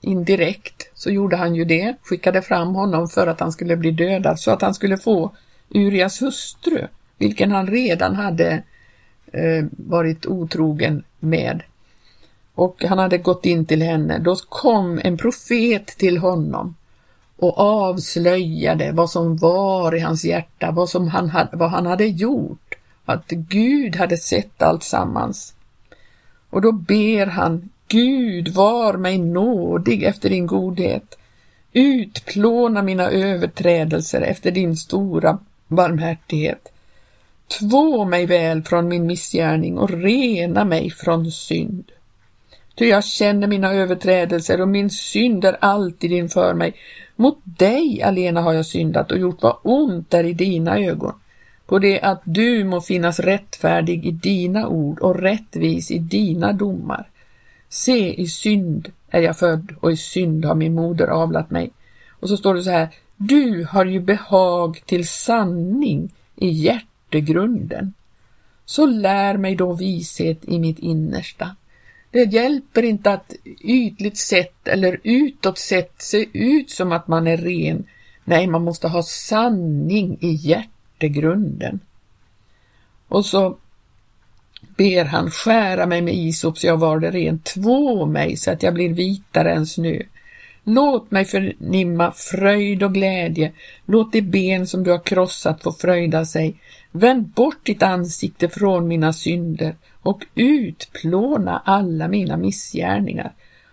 indirekt 0.00 0.90
så 0.94 1.10
gjorde 1.10 1.36
han 1.36 1.54
ju 1.54 1.64
det, 1.64 1.94
skickade 2.02 2.42
fram 2.42 2.74
honom 2.74 3.08
för 3.08 3.26
att 3.26 3.40
han 3.40 3.52
skulle 3.52 3.76
bli 3.76 3.90
dödad 3.90 4.40
så 4.40 4.50
att 4.50 4.62
han 4.62 4.74
skulle 4.74 4.98
få 4.98 5.32
Urias 5.68 6.22
hustru, 6.22 6.86
vilken 7.18 7.50
han 7.50 7.66
redan 7.66 8.14
hade 8.14 8.62
eh, 9.32 9.64
varit 9.70 10.26
otrogen 10.26 11.04
med. 11.20 11.62
Och 12.56 12.84
han 12.84 12.98
hade 12.98 13.18
gått 13.18 13.46
in 13.46 13.66
till 13.66 13.82
henne. 13.82 14.18
Då 14.18 14.36
kom 14.48 15.00
en 15.04 15.16
profet 15.16 15.86
till 15.86 16.18
honom 16.18 16.74
och 17.36 17.58
avslöjade 17.58 18.92
vad 18.92 19.10
som 19.10 19.36
var 19.36 19.94
i 19.94 20.00
hans 20.00 20.24
hjärta, 20.24 20.70
vad, 20.70 20.88
som 20.88 21.08
han, 21.08 21.30
hade, 21.30 21.56
vad 21.56 21.70
han 21.70 21.86
hade 21.86 22.06
gjort, 22.06 22.74
att 23.04 23.28
Gud 23.28 23.96
hade 23.96 24.16
sett 24.16 24.62
allt 24.62 24.82
sammans. 24.82 25.54
Och 26.50 26.60
då 26.62 26.72
ber 26.72 27.26
han 27.26 27.68
Gud, 27.88 28.48
var 28.48 28.96
mig 28.96 29.18
nådig 29.18 30.02
efter 30.02 30.30
din 30.30 30.46
godhet. 30.46 31.18
Utplåna 31.72 32.82
mina 32.82 33.10
överträdelser 33.10 34.20
efter 34.20 34.50
din 34.50 34.76
stora 34.76 35.38
barmhärtighet. 35.68 36.72
Två 37.60 38.04
mig 38.04 38.26
väl 38.26 38.62
från 38.62 38.88
min 38.88 39.06
missgärning 39.06 39.78
och 39.78 39.90
rena 39.90 40.64
mig 40.64 40.90
från 40.90 41.30
synd. 41.30 41.92
Ty 42.76 42.84
jag 42.84 43.04
känner 43.04 43.46
mina 43.46 43.72
överträdelser 43.72 44.60
och 44.60 44.68
min 44.68 44.90
synd 44.90 45.44
är 45.44 45.56
alltid 45.60 46.12
inför 46.12 46.54
mig. 46.54 46.74
Mot 47.16 47.38
dig 47.44 48.02
alena 48.02 48.40
har 48.40 48.52
jag 48.52 48.66
syndat 48.66 49.10
och 49.12 49.18
gjort 49.18 49.42
vad 49.42 49.56
ont 49.62 50.14
är 50.14 50.24
i 50.24 50.32
dina 50.32 50.78
ögon. 50.78 51.14
På 51.66 51.78
det 51.78 52.00
att 52.00 52.22
du 52.24 52.64
må 52.64 52.80
finnas 52.80 53.20
rättfärdig 53.20 54.06
i 54.06 54.10
dina 54.10 54.68
ord 54.68 54.98
och 54.98 55.20
rättvis 55.20 55.90
i 55.90 55.98
dina 55.98 56.52
domar. 56.52 57.08
Se, 57.68 58.14
i 58.14 58.26
synd 58.26 58.92
är 59.10 59.22
jag 59.22 59.38
född 59.38 59.74
och 59.80 59.92
i 59.92 59.96
synd 59.96 60.44
har 60.44 60.54
min 60.54 60.74
moder 60.74 61.06
avlat 61.06 61.50
mig. 61.50 61.70
Och 62.20 62.28
så 62.28 62.36
står 62.36 62.54
det 62.54 62.62
så 62.62 62.70
här, 62.70 62.88
du 63.16 63.66
har 63.70 63.84
ju 63.84 64.00
behag 64.00 64.82
till 64.86 65.08
sanning 65.08 66.12
i 66.36 66.48
hjärtegrunden. 66.48 67.92
Så 68.64 68.86
lär 68.86 69.36
mig 69.36 69.56
då 69.56 69.72
vishet 69.72 70.44
i 70.44 70.58
mitt 70.58 70.78
innersta. 70.78 71.56
Det 72.10 72.24
hjälper 72.24 72.82
inte 72.82 73.12
att 73.12 73.32
ytligt 73.60 74.18
sett 74.18 74.68
eller 74.68 75.00
utåt 75.02 75.58
sett 75.58 76.02
se 76.02 76.26
ut 76.32 76.70
som 76.70 76.92
att 76.92 77.08
man 77.08 77.26
är 77.26 77.36
ren. 77.36 77.86
Nej, 78.24 78.46
man 78.46 78.64
måste 78.64 78.88
ha 78.88 79.02
sanning 79.02 80.18
i 80.20 80.32
hjärtegrunden. 80.32 81.80
Och 83.08 83.26
så 83.26 83.56
ber 84.76 85.04
han 85.04 85.30
skära 85.30 85.86
mig 85.86 86.02
med 86.02 86.14
isop 86.14 86.58
så 86.58 86.66
jag 86.66 86.76
var 86.76 86.98
det 86.98 87.10
ren, 87.10 87.38
två 87.38 88.06
mig 88.06 88.36
så 88.36 88.50
att 88.50 88.62
jag 88.62 88.74
blir 88.74 88.94
vitare 88.94 89.54
än 89.54 89.66
snö. 89.66 90.02
Låt 90.68 91.10
mig 91.10 91.24
förnimma 91.24 92.12
fröjd 92.12 92.82
och 92.82 92.94
glädje, 92.94 93.52
låt 93.84 94.12
de 94.12 94.22
ben 94.22 94.66
som 94.66 94.84
du 94.84 94.90
har 94.90 95.04
krossat 95.04 95.62
få 95.62 95.72
fröjda 95.72 96.24
sig. 96.24 96.56
Vänd 96.90 97.26
bort 97.26 97.66
ditt 97.66 97.82
ansikte 97.82 98.48
från 98.48 98.88
mina 98.88 99.12
synder 99.12 99.74
och 100.02 100.24
utplåna 100.34 101.62
alla 101.64 102.08
mina 102.08 102.36
missgärningar. 102.36 103.32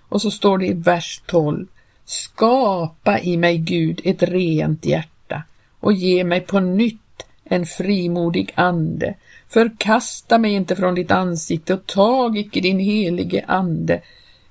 Och 0.09 0.21
så 0.21 0.31
står 0.31 0.57
det 0.57 0.67
i 0.67 0.73
vers 0.73 1.21
12. 1.25 1.67
Skapa 2.05 3.19
i 3.19 3.37
mig 3.37 3.57
Gud 3.57 4.01
ett 4.03 4.23
rent 4.23 4.85
hjärta 4.85 5.43
och 5.79 5.93
ge 5.93 6.23
mig 6.23 6.41
på 6.41 6.59
nytt 6.59 7.25
en 7.43 7.65
frimodig 7.65 8.51
ande 8.55 9.15
Förkasta 9.53 10.37
mig 10.37 10.53
inte 10.53 10.75
från 10.75 10.95
ditt 10.95 11.11
ansikte 11.11 11.73
och 11.73 11.85
tag 11.87 12.37
icke 12.37 12.61
din 12.61 12.79
helige 12.79 13.45
ande 13.47 14.01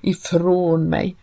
ifrån 0.00 0.84
mig. 0.84 1.16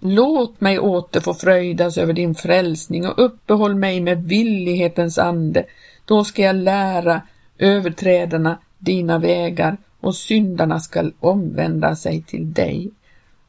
Låt 0.00 0.60
mig 0.60 0.78
åter 0.78 1.20
få 1.20 1.34
fröjdas 1.34 1.98
över 1.98 2.12
din 2.12 2.34
frälsning 2.34 3.06
och 3.06 3.24
uppehåll 3.24 3.74
mig 3.74 4.00
med 4.00 4.24
villighetens 4.24 5.18
ande. 5.18 5.64
Då 6.04 6.24
ska 6.24 6.42
jag 6.42 6.56
lära 6.56 7.22
överträdarna 7.58 8.58
dina 8.78 9.18
vägar 9.18 9.76
och 10.00 10.14
syndarna 10.14 10.80
skall 10.80 11.12
omvända 11.20 11.96
sig 11.96 12.22
till 12.22 12.52
dig. 12.52 12.90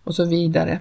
Och 0.04 0.16
så 0.16 0.26
vidare. 0.26 0.80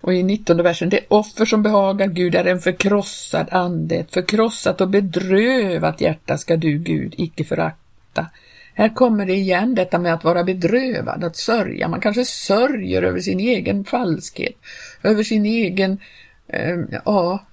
Och 0.00 0.14
i 0.14 0.22
19 0.22 0.62
versen, 0.62 0.88
det 0.88 1.00
offer 1.08 1.44
som 1.44 1.62
behagar 1.62 2.06
Gud 2.06 2.34
är 2.34 2.44
en 2.44 2.60
förkrossad 2.60 3.48
ande, 3.50 3.94
ett 3.94 4.14
förkrossat 4.14 4.80
och 4.80 4.88
bedrövat 4.88 6.00
hjärta 6.00 6.38
ska 6.38 6.56
du, 6.56 6.78
Gud, 6.78 7.14
icke 7.16 7.44
förakta. 7.44 8.26
Här 8.74 8.88
kommer 8.88 9.26
det 9.26 9.34
igen 9.34 9.74
detta 9.74 9.98
med 9.98 10.14
att 10.14 10.24
vara 10.24 10.44
bedrövad, 10.44 11.24
att 11.24 11.36
sörja. 11.36 11.88
Man 11.88 12.00
kanske 12.00 12.24
sörjer 12.24 13.02
över 13.02 13.20
sin 13.20 13.40
egen 13.40 13.84
falskhet, 13.84 14.56
över 15.02 15.22
sin 15.22 15.46
egen, 15.46 15.98
eh, 16.48 16.78
ja, 17.04 17.44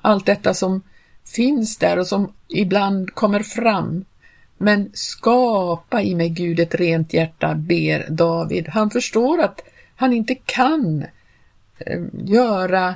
allt 0.00 0.26
detta 0.26 0.54
som 0.54 0.82
finns 1.34 1.76
där 1.76 1.98
och 1.98 2.06
som 2.06 2.32
ibland 2.48 3.14
kommer 3.14 3.40
fram. 3.40 4.04
Men 4.58 4.90
skapa 4.92 6.02
i 6.02 6.14
mig 6.14 6.28
Gud 6.28 6.60
ett 6.60 6.74
rent 6.74 7.14
hjärta, 7.14 7.54
ber 7.54 8.06
David. 8.10 8.68
Han 8.68 8.90
förstår 8.90 9.40
att 9.40 9.60
han 9.96 10.12
inte 10.12 10.34
kan 10.34 11.04
Eh, 11.86 12.00
göra 12.12 12.94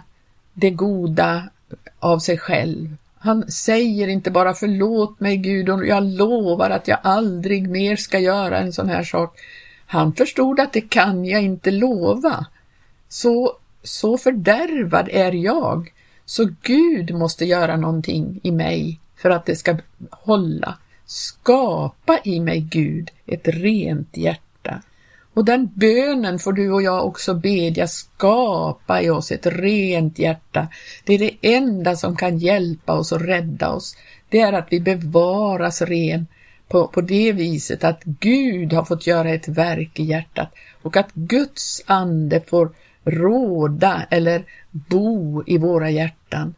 det 0.52 0.70
goda 0.70 1.48
av 1.98 2.18
sig 2.18 2.38
själv. 2.38 2.96
Han 3.24 3.50
säger 3.50 4.08
inte 4.08 4.30
bara 4.30 4.54
förlåt 4.54 5.20
mig 5.20 5.36
Gud 5.36 5.68
och 5.68 5.86
jag 5.86 6.04
lovar 6.04 6.70
att 6.70 6.88
jag 6.88 6.98
aldrig 7.02 7.68
mer 7.68 7.96
ska 7.96 8.18
göra 8.18 8.58
en 8.58 8.72
sån 8.72 8.88
här 8.88 9.02
sak. 9.02 9.38
Han 9.86 10.12
förstod 10.14 10.60
att 10.60 10.72
det 10.72 10.80
kan 10.80 11.24
jag 11.24 11.42
inte 11.42 11.70
lova. 11.70 12.46
Så, 13.08 13.56
så 13.82 14.18
fördärvad 14.18 15.08
är 15.12 15.32
jag. 15.32 15.92
Så 16.24 16.48
Gud 16.62 17.14
måste 17.14 17.44
göra 17.44 17.76
någonting 17.76 18.40
i 18.42 18.50
mig 18.50 19.00
för 19.16 19.30
att 19.30 19.46
det 19.46 19.56
ska 19.56 19.76
hålla. 20.10 20.78
Skapa 21.06 22.18
i 22.24 22.40
mig 22.40 22.60
Gud 22.60 23.10
ett 23.26 23.48
rent 23.48 24.16
hjärta 24.16 24.53
och 25.34 25.44
den 25.44 25.70
bönen 25.74 26.38
får 26.38 26.52
du 26.52 26.72
och 26.72 26.82
jag 26.82 27.06
också 27.06 27.34
bedja, 27.34 27.86
skapa 27.86 29.02
i 29.02 29.10
oss 29.10 29.32
ett 29.32 29.46
rent 29.46 30.18
hjärta. 30.18 30.68
Det 31.04 31.14
är 31.14 31.18
det 31.18 31.54
enda 31.54 31.96
som 31.96 32.16
kan 32.16 32.38
hjälpa 32.38 32.92
oss 32.92 33.12
och 33.12 33.20
rädda 33.20 33.70
oss. 33.70 33.96
Det 34.28 34.40
är 34.40 34.52
att 34.52 34.66
vi 34.70 34.80
bevaras 34.80 35.82
ren 35.82 36.26
på, 36.68 36.86
på 36.86 37.00
det 37.00 37.32
viset 37.32 37.84
att 37.84 38.04
Gud 38.04 38.72
har 38.72 38.84
fått 38.84 39.06
göra 39.06 39.30
ett 39.30 39.48
verk 39.48 40.00
i 40.00 40.04
hjärtat 40.04 40.48
och 40.82 40.96
att 40.96 41.12
Guds 41.14 41.82
ande 41.86 42.40
får 42.40 42.70
råda 43.04 44.06
eller 44.10 44.44
bo 44.70 45.42
i 45.46 45.58
våra 45.58 45.90
hjärtan. 45.90 46.54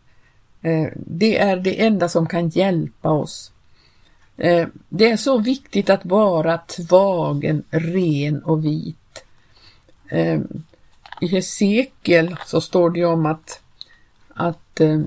Eh, 0.62 0.88
det 0.96 1.38
är 1.38 1.56
det 1.56 1.84
enda 1.84 2.08
som 2.08 2.26
kan 2.26 2.48
hjälpa 2.48 3.10
oss. 3.10 3.52
Eh, 4.36 4.68
det 4.88 5.10
är 5.10 5.16
så 5.16 5.38
viktigt 5.38 5.90
att 5.90 6.04
vara 6.04 6.58
tvagen, 6.58 7.62
ren 7.70 8.42
och 8.42 8.64
vit. 8.64 9.24
Eh, 10.08 10.40
I 11.20 11.26
Hesekiel 11.26 12.36
så 12.46 12.60
står 12.60 12.90
det 12.90 13.04
om 13.04 13.26
att, 13.26 13.60
att 14.34 14.80
eh, 14.80 15.00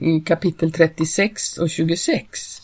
i 0.00 0.22
kapitel 0.26 0.72
36 0.72 1.58
och 1.58 1.70
26 1.70 2.60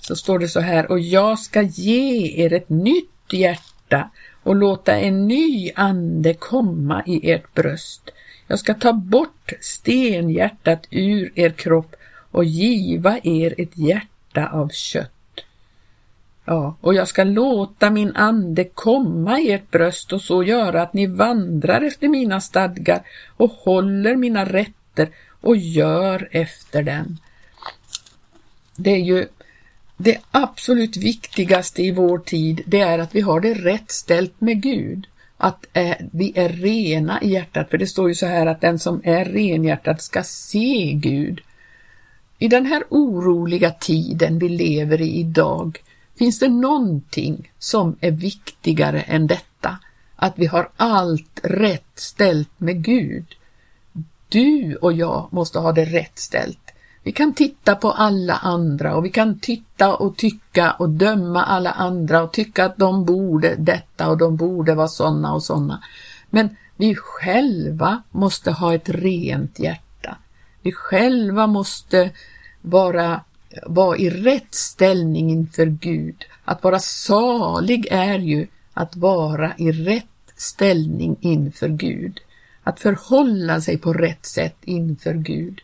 så 0.00 0.16
står 0.16 0.38
det 0.38 0.48
så 0.48 0.60
här, 0.60 0.90
och 0.90 1.00
jag 1.00 1.38
ska 1.38 1.62
ge 1.62 2.44
er 2.44 2.52
ett 2.52 2.68
nytt 2.68 3.32
hjärta 3.32 4.10
och 4.42 4.56
låta 4.56 4.96
en 4.96 5.28
ny 5.28 5.70
ande 5.74 6.34
komma 6.34 7.02
i 7.06 7.30
ert 7.30 7.54
bröst. 7.54 8.10
Jag 8.46 8.58
ska 8.58 8.74
ta 8.74 8.92
bort 8.92 9.52
stenhjärtat 9.60 10.86
ur 10.90 11.32
er 11.34 11.50
kropp 11.50 11.96
och 12.30 12.44
giva 12.44 13.18
er 13.22 13.54
ett 13.58 13.78
hjärta 13.78 14.15
hjärta 14.36 14.56
av 14.56 14.68
kött. 14.68 15.10
Ja, 16.44 16.76
och 16.80 16.94
jag 16.94 17.08
ska 17.08 17.24
låta 17.24 17.90
min 17.90 18.16
ande 18.16 18.64
komma 18.64 19.40
i 19.40 19.52
ert 19.52 19.70
bröst 19.70 20.12
och 20.12 20.20
så 20.20 20.42
göra 20.42 20.82
att 20.82 20.94
ni 20.94 21.06
vandrar 21.06 21.82
efter 21.82 22.08
mina 22.08 22.40
stadgar 22.40 23.02
och 23.36 23.50
håller 23.50 24.16
mina 24.16 24.44
rätter 24.44 25.08
och 25.40 25.56
gör 25.56 26.28
efter 26.30 26.82
dem. 26.82 27.18
Det 28.76 28.90
är 28.90 29.04
ju 29.04 29.26
det 29.96 30.18
absolut 30.30 30.96
viktigaste 30.96 31.82
i 31.82 31.90
vår 31.90 32.18
tid, 32.18 32.62
det 32.66 32.80
är 32.80 32.98
att 32.98 33.14
vi 33.14 33.20
har 33.20 33.40
det 33.40 33.54
rätt 33.54 33.90
ställt 33.90 34.40
med 34.40 34.62
Gud. 34.62 35.06
Att 35.38 35.66
eh, 35.72 35.96
vi 36.12 36.32
är 36.34 36.48
rena 36.48 37.22
i 37.22 37.28
hjärtat, 37.28 37.70
för 37.70 37.78
det 37.78 37.86
står 37.86 38.08
ju 38.08 38.14
så 38.14 38.26
här 38.26 38.46
att 38.46 38.60
den 38.60 38.78
som 38.78 39.00
är 39.04 39.24
renhjärtad 39.24 40.00
ska 40.00 40.22
se 40.22 40.92
Gud. 40.94 41.40
I 42.38 42.48
den 42.48 42.66
här 42.66 42.84
oroliga 42.90 43.70
tiden 43.70 44.38
vi 44.38 44.48
lever 44.48 45.00
i 45.00 45.20
idag 45.20 45.78
finns 46.18 46.38
det 46.38 46.48
någonting 46.48 47.52
som 47.58 47.96
är 48.00 48.10
viktigare 48.10 49.00
än 49.00 49.26
detta, 49.26 49.78
att 50.16 50.32
vi 50.36 50.46
har 50.46 50.70
allt 50.76 51.40
rätt 51.42 51.92
ställt 51.94 52.60
med 52.60 52.84
Gud. 52.84 53.26
Du 54.28 54.76
och 54.76 54.92
jag 54.92 55.28
måste 55.30 55.58
ha 55.58 55.72
det 55.72 55.84
rätt 55.84 56.18
ställt. 56.18 56.72
Vi 57.02 57.12
kan 57.12 57.34
titta 57.34 57.74
på 57.74 57.90
alla 57.90 58.34
andra 58.34 58.96
och 58.96 59.04
vi 59.04 59.10
kan 59.10 59.38
titta 59.38 59.94
och 59.94 60.16
tycka 60.16 60.72
och 60.72 60.90
döma 60.90 61.44
alla 61.44 61.70
andra 61.70 62.22
och 62.22 62.32
tycka 62.32 62.64
att 62.64 62.76
de 62.76 63.04
borde 63.04 63.54
detta 63.56 64.08
och 64.08 64.18
de 64.18 64.36
borde 64.36 64.74
vara 64.74 64.88
sådana 64.88 65.34
och 65.34 65.42
sådana. 65.42 65.82
Men 66.30 66.56
vi 66.76 66.94
själva 66.94 68.02
måste 68.10 68.50
ha 68.50 68.74
ett 68.74 68.88
rent 68.88 69.58
hjärta. 69.58 69.85
Vi 70.66 70.72
själva 70.72 71.46
måste 71.46 72.10
vara, 72.62 73.20
vara 73.66 73.96
i 73.96 74.10
rätt 74.10 74.54
ställning 74.54 75.30
inför 75.30 75.66
Gud. 75.66 76.24
Att 76.44 76.64
vara 76.64 76.78
salig 76.78 77.86
är 77.90 78.18
ju 78.18 78.46
att 78.72 78.96
vara 78.96 79.52
i 79.58 79.72
rätt 79.72 80.04
ställning 80.36 81.16
inför 81.20 81.68
Gud. 81.68 82.20
Att 82.62 82.80
förhålla 82.80 83.60
sig 83.60 83.78
på 83.78 83.92
rätt 83.92 84.26
sätt 84.26 84.56
inför 84.64 85.14
Gud. 85.14 85.60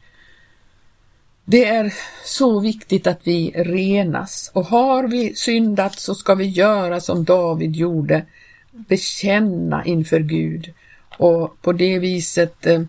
Det 1.44 1.64
är 1.64 1.94
så 2.24 2.60
viktigt 2.60 3.06
att 3.06 3.20
vi 3.24 3.50
renas 3.50 4.50
och 4.54 4.64
har 4.64 5.08
vi 5.08 5.34
syndat 5.34 5.98
så 5.98 6.14
ska 6.14 6.34
vi 6.34 6.46
göra 6.46 7.00
som 7.00 7.24
David 7.24 7.76
gjorde, 7.76 8.26
bekänna 8.70 9.84
inför 9.84 10.20
Gud 10.20 10.72
och 11.18 11.62
på 11.62 11.72
det 11.72 11.98
viset 11.98 12.66
eh, 12.66 12.82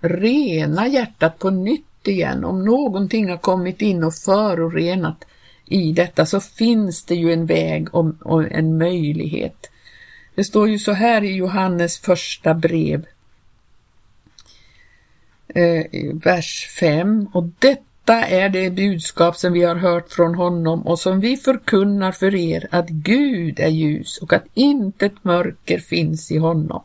rena 0.00 0.88
hjärtat 0.88 1.38
på 1.38 1.50
nytt 1.50 2.08
igen. 2.08 2.44
Om 2.44 2.64
någonting 2.64 3.30
har 3.30 3.36
kommit 3.36 3.82
in 3.82 4.04
och 4.04 4.14
förorenat 4.14 5.24
i 5.66 5.92
detta 5.92 6.26
så 6.26 6.40
finns 6.40 7.04
det 7.04 7.14
ju 7.14 7.32
en 7.32 7.46
väg 7.46 7.94
och, 7.94 8.52
en 8.52 8.78
möjlighet. 8.78 9.70
Det 10.34 10.44
står 10.44 10.68
ju 10.68 10.78
så 10.78 10.92
här 10.92 11.24
i 11.24 11.34
Johannes 11.34 11.98
första 11.98 12.54
brev, 12.54 13.06
eh, 15.48 15.84
vers 16.24 16.68
5 16.80 17.28
och 17.32 17.44
detta 17.58 18.24
är 18.26 18.48
det 18.48 18.70
budskap 18.70 19.36
som 19.36 19.52
vi 19.52 19.62
har 19.62 19.76
hört 19.76 20.12
från 20.12 20.34
honom 20.34 20.86
och 20.86 20.98
som 20.98 21.20
vi 21.20 21.36
förkunnar 21.36 22.12
för 22.12 22.34
er 22.34 22.68
att 22.70 22.88
Gud 22.88 23.60
är 23.60 23.68
ljus 23.68 24.18
och 24.18 24.32
att 24.32 24.44
intet 24.54 25.24
mörker 25.24 25.78
finns 25.78 26.30
i 26.30 26.38
honom. 26.38 26.82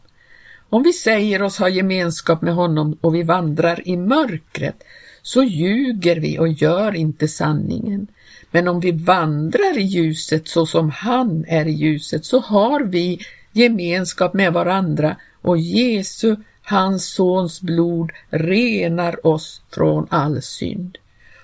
Om 0.74 0.84
vi 0.84 0.94
säger 0.94 1.42
oss 1.42 1.58
ha 1.58 1.70
gemenskap 1.70 2.42
med 2.42 2.54
honom 2.54 2.98
och 3.02 3.16
vi 3.16 3.24
vandrar 3.24 3.88
i 3.88 3.98
mörkret 3.98 4.84
så 5.22 5.44
ljuger 5.44 6.16
vi 6.16 6.40
och 6.40 6.48
gör 6.48 6.96
inte 6.96 7.28
sanningen. 7.28 8.08
Men 8.52 8.68
om 8.68 8.80
vi 8.80 8.92
vandrar 8.92 9.78
i 9.78 9.82
ljuset 9.82 10.48
så 10.48 10.66
som 10.66 10.90
han 10.90 11.46
är 11.48 11.68
i 11.68 11.72
ljuset 11.72 12.26
så 12.26 12.40
har 12.40 12.80
vi 12.80 13.20
gemenskap 13.52 14.34
med 14.34 14.54
varandra 14.54 15.16
och 15.42 15.58
Jesu, 15.58 16.36
hans 16.62 17.14
sons 17.14 17.62
blod, 17.62 18.12
renar 18.30 19.28
oss 19.28 19.62
från 19.72 20.08
all 20.10 20.42
synd. 20.42 20.98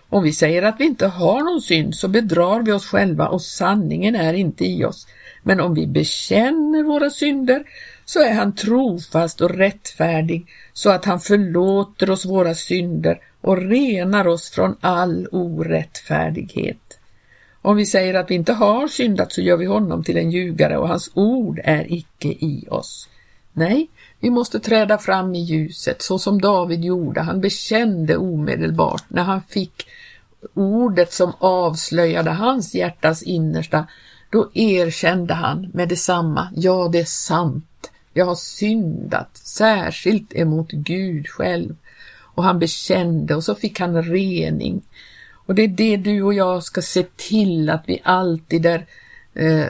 Om 0.09 0.23
vi 0.23 0.33
säger 0.33 0.63
att 0.63 0.79
vi 0.79 0.85
inte 0.85 1.07
har 1.07 1.43
någon 1.43 1.61
synd 1.61 1.95
så 1.95 2.07
bedrar 2.07 2.61
vi 2.61 2.71
oss 2.71 2.85
själva 2.85 3.27
och 3.27 3.41
sanningen 3.41 4.15
är 4.15 4.33
inte 4.33 4.65
i 4.65 4.85
oss. 4.85 5.07
Men 5.43 5.59
om 5.59 5.73
vi 5.73 5.87
bekänner 5.87 6.83
våra 6.83 7.09
synder 7.09 7.63
så 8.09 8.19
är 8.19 8.33
han 8.33 8.55
trofast 8.55 9.41
och 9.41 9.49
rättfärdig 9.49 10.47
så 10.73 10.89
att 10.89 11.05
han 11.05 11.19
förlåter 11.19 12.09
oss 12.09 12.25
våra 12.25 12.55
synder 12.55 13.19
och 13.41 13.57
renar 13.57 14.27
oss 14.27 14.49
från 14.49 14.75
all 14.81 15.27
orättfärdighet. 15.31 16.99
Om 17.61 17.75
vi 17.75 17.85
säger 17.85 18.13
att 18.13 18.31
vi 18.31 18.35
inte 18.35 18.53
har 18.53 18.87
syndat 18.87 19.31
så 19.31 19.41
gör 19.41 19.57
vi 19.57 19.65
honom 19.65 20.03
till 20.03 20.17
en 20.17 20.31
ljugare 20.31 20.77
och 20.77 20.87
hans 20.87 21.11
ord 21.13 21.59
är 21.63 21.93
icke 21.93 22.27
i 22.27 22.67
oss. 22.69 23.09
Nej, 23.53 23.89
vi 24.19 24.29
måste 24.29 24.59
träda 24.59 24.97
fram 24.97 25.35
i 25.35 25.43
ljuset 25.43 26.01
så 26.01 26.19
som 26.19 26.41
David 26.41 26.85
gjorde. 26.85 27.21
Han 27.21 27.41
bekände 27.41 28.17
omedelbart 28.17 29.03
när 29.07 29.23
han 29.23 29.41
fick 29.41 29.87
ordet 30.53 31.13
som 31.13 31.33
avslöjade 31.39 32.31
hans 32.31 32.75
hjärtas 32.75 33.23
innersta. 33.23 33.87
Då 34.29 34.49
erkände 34.53 35.33
han 35.33 35.71
med 35.73 35.89
detsamma, 35.89 36.49
ja 36.55 36.89
det 36.91 36.99
är 36.99 37.05
sant, 37.05 37.91
jag 38.17 38.25
har 38.25 38.35
syndat, 38.35 39.37
särskilt 39.37 40.35
emot 40.35 40.71
Gud 40.71 41.27
själv. 41.27 41.75
Och 42.19 42.43
han 42.43 42.59
bekände 42.59 43.35
och 43.35 43.43
så 43.43 43.55
fick 43.55 43.79
han 43.79 44.03
rening. 44.03 44.81
Och 45.31 45.55
det 45.55 45.61
är 45.61 45.67
det 45.67 45.97
du 45.97 46.21
och 46.21 46.33
jag 46.33 46.63
ska 46.63 46.81
se 46.81 47.03
till 47.15 47.69
att 47.69 47.83
vi 47.85 48.01
alltid 48.03 48.65
är 48.65 48.85
eh, 49.33 49.65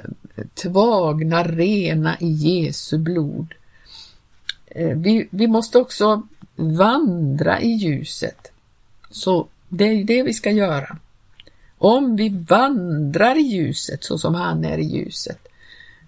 tvagna, 0.54 1.44
rena 1.44 2.18
i 2.20 2.28
Jesu 2.28 2.98
blod. 2.98 3.54
Eh, 4.68 4.98
vi, 4.98 5.28
vi 5.32 5.48
måste 5.48 5.78
också 5.78 6.28
vandra 6.56 7.62
i 7.62 7.70
ljuset. 7.70 8.52
Så 9.10 9.48
det 9.70 9.86
är 9.86 10.04
det 10.04 10.24
vi 10.24 10.34
ska 10.34 10.52
göra. 10.52 10.98
Om 11.78 12.16
vi 12.16 12.30
vandrar 12.30 13.38
i 13.38 13.42
ljuset 13.42 14.04
så 14.04 14.18
som 14.18 14.36
han 14.36 14.66
är 14.66 14.78
i 14.78 14.84
ljuset. 14.84 15.47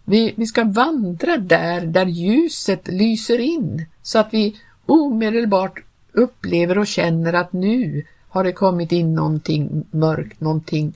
Vi, 0.09 0.33
vi 0.37 0.45
ska 0.45 0.63
vandra 0.63 1.37
där, 1.37 1.81
där 1.81 2.05
ljuset 2.05 2.87
lyser 2.87 3.39
in 3.39 3.85
så 4.01 4.19
att 4.19 4.27
vi 4.31 4.59
omedelbart 4.85 5.83
upplever 6.13 6.77
och 6.77 6.87
känner 6.87 7.33
att 7.33 7.53
nu 7.53 8.05
har 8.29 8.43
det 8.43 8.51
kommit 8.51 8.91
in 8.91 9.15
någonting 9.15 9.85
mörkt, 9.91 10.41
någonting 10.41 10.93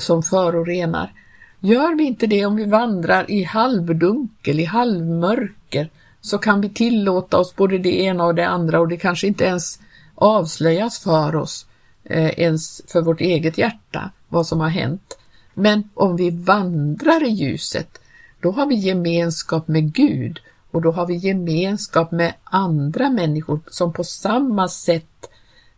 som 0.00 0.22
förorenar. 0.22 1.12
Gör 1.60 1.94
vi 1.94 2.04
inte 2.04 2.26
det 2.26 2.46
om 2.46 2.56
vi 2.56 2.64
vandrar 2.64 3.30
i 3.30 3.42
halvdunkel, 3.42 4.60
i 4.60 4.64
halvmörker, 4.64 5.90
så 6.20 6.38
kan 6.38 6.60
vi 6.60 6.68
tillåta 6.68 7.38
oss 7.38 7.56
både 7.56 7.78
det 7.78 8.00
ena 8.00 8.24
och 8.24 8.34
det 8.34 8.48
andra 8.48 8.80
och 8.80 8.88
det 8.88 8.96
kanske 8.96 9.26
inte 9.26 9.44
ens 9.44 9.80
avslöjas 10.14 10.98
för 10.98 11.36
oss 11.36 11.66
eh, 12.04 12.40
ens 12.40 12.82
för 12.92 13.02
vårt 13.02 13.20
eget 13.20 13.58
hjärta 13.58 14.10
vad 14.28 14.46
som 14.46 14.60
har 14.60 14.68
hänt. 14.68 15.18
Men 15.54 15.88
om 15.94 16.16
vi 16.16 16.30
vandrar 16.30 17.24
i 17.24 17.30
ljuset, 17.30 18.00
då 18.44 18.50
har 18.50 18.66
vi 18.66 18.74
gemenskap 18.74 19.68
med 19.68 19.92
Gud 19.92 20.40
och 20.70 20.82
då 20.82 20.92
har 20.92 21.06
vi 21.06 21.14
gemenskap 21.14 22.12
med 22.12 22.34
andra 22.44 23.10
människor 23.10 23.60
som 23.66 23.92
på 23.92 24.04
samma 24.04 24.68
sätt 24.68 25.30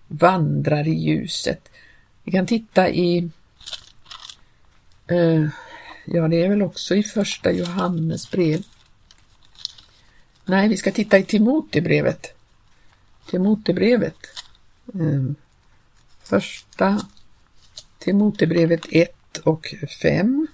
vandrar 0.07 0.89
i 0.89 0.95
ljuset. 0.95 1.69
Vi 2.23 2.33
kan 2.33 2.47
titta 2.47 2.89
i, 2.91 3.31
eh, 5.07 5.47
ja 6.05 6.29
det 6.29 6.45
är 6.45 6.49
väl 6.49 6.63
också 6.63 6.95
i 6.95 7.03
första 7.03 7.53
Johannes 7.53 8.31
brev. 8.31 8.63
Nej, 10.45 10.69
vi 10.69 10.77
ska 10.77 10.93
titta 10.93 11.19
i 11.19 11.25
Timotebrevet. 11.25 12.35
Timotebrevet. 13.31 14.19
Eh, 14.95 15.25
Första 16.23 17.07
Timotebrevet 17.99 18.87
1 18.91 19.39
och 19.45 19.75
5. 20.03 20.47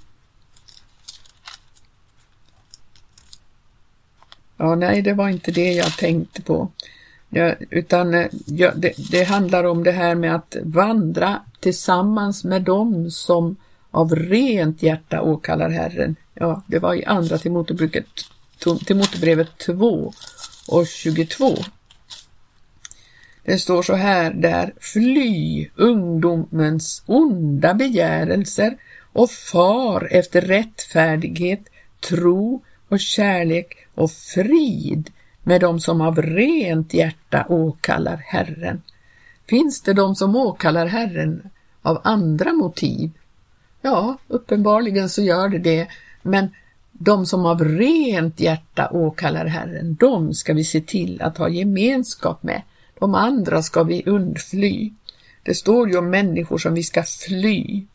Ja, 4.63 4.75
nej, 4.75 5.03
det 5.03 5.13
var 5.13 5.29
inte 5.29 5.51
det 5.51 5.73
jag 5.73 5.97
tänkte 5.97 6.43
på. 6.43 6.69
Ja, 7.31 7.55
utan 7.71 8.15
eh, 8.15 8.27
ja, 8.47 8.73
det, 8.77 8.93
det, 9.11 9.25
handlar 9.25 9.65
om 9.65 9.85
det 9.85 9.93
här 9.93 10.15
med 10.15 10.35
att 10.35 10.57
vandra 10.63 11.41
tillsammans 11.61 12.45
med 12.45 12.63
dem 12.63 13.11
som 13.11 13.57
av 13.91 14.15
rent 14.15 14.83
hjärta 14.83 15.23
åkallar 15.23 15.71
Herren. 15.71 16.17
Ja, 16.35 16.63
det 16.67 16.79
var 16.79 16.95
i 16.95 17.05
andra 17.05 17.39
Timotebrevet, 17.39 18.07
Timotebrevet 18.87 19.59
2 19.59 20.13
och 20.69 20.87
22. 20.87 21.57
Det 23.45 23.59
står 23.59 23.83
så 23.83 23.95
här 23.95 24.33
där, 24.33 24.75
fly 24.81 25.69
ungdomens 25.77 27.03
onda 27.07 27.75
begärelser 27.75 28.77
och 29.13 29.31
far 29.31 30.09
efter 30.11 30.41
rättfärdighet, 30.41 31.63
tro 32.09 32.63
och 32.93 33.01
kärlek 33.01 33.77
och 33.95 34.11
frid 34.11 35.11
med 35.43 35.61
dem 35.61 35.81
som 35.81 36.01
av 36.01 36.23
rent 36.23 36.95
hjärta 36.95 37.47
åkallar 37.49 38.17
Herren. 38.17 38.83
Finns 39.49 39.83
det 39.83 39.93
de 39.93 40.15
som 40.15 40.37
åkallar 40.37 40.87
Herren 40.87 41.51
av 41.83 42.01
andra 42.05 42.53
motiv? 42.53 43.11
Ja, 43.83 44.17
uppenbarligen 44.29 45.09
så 45.09 45.23
gör 45.23 45.49
det 45.49 45.59
det, 45.59 45.87
men 46.23 46.49
de 46.93 47.27
som 47.27 47.47
av 47.47 47.65
rent 47.65 48.41
hjärta 48.41 48.89
åkallar 48.91 49.47
Herren, 49.47 49.95
de 49.95 50.35
ska 50.35 50.53
vi 50.55 50.65
se 50.65 50.81
till 50.81 51.23
att 51.23 51.39
ha 51.39 51.49
gemenskap 51.49 52.43
med. 52.43 52.63
De 52.99 53.15
andra 53.15 53.63
ska 53.63 53.83
vi 53.83 54.03
undfly. 54.07 54.93
Det 55.43 55.55
står 55.55 55.91
ju 55.91 55.97
om 55.97 56.11
människor 56.11 56.59
som 56.59 56.75
vi 56.75 56.83
ska 56.83 57.03
fly. 57.03 57.87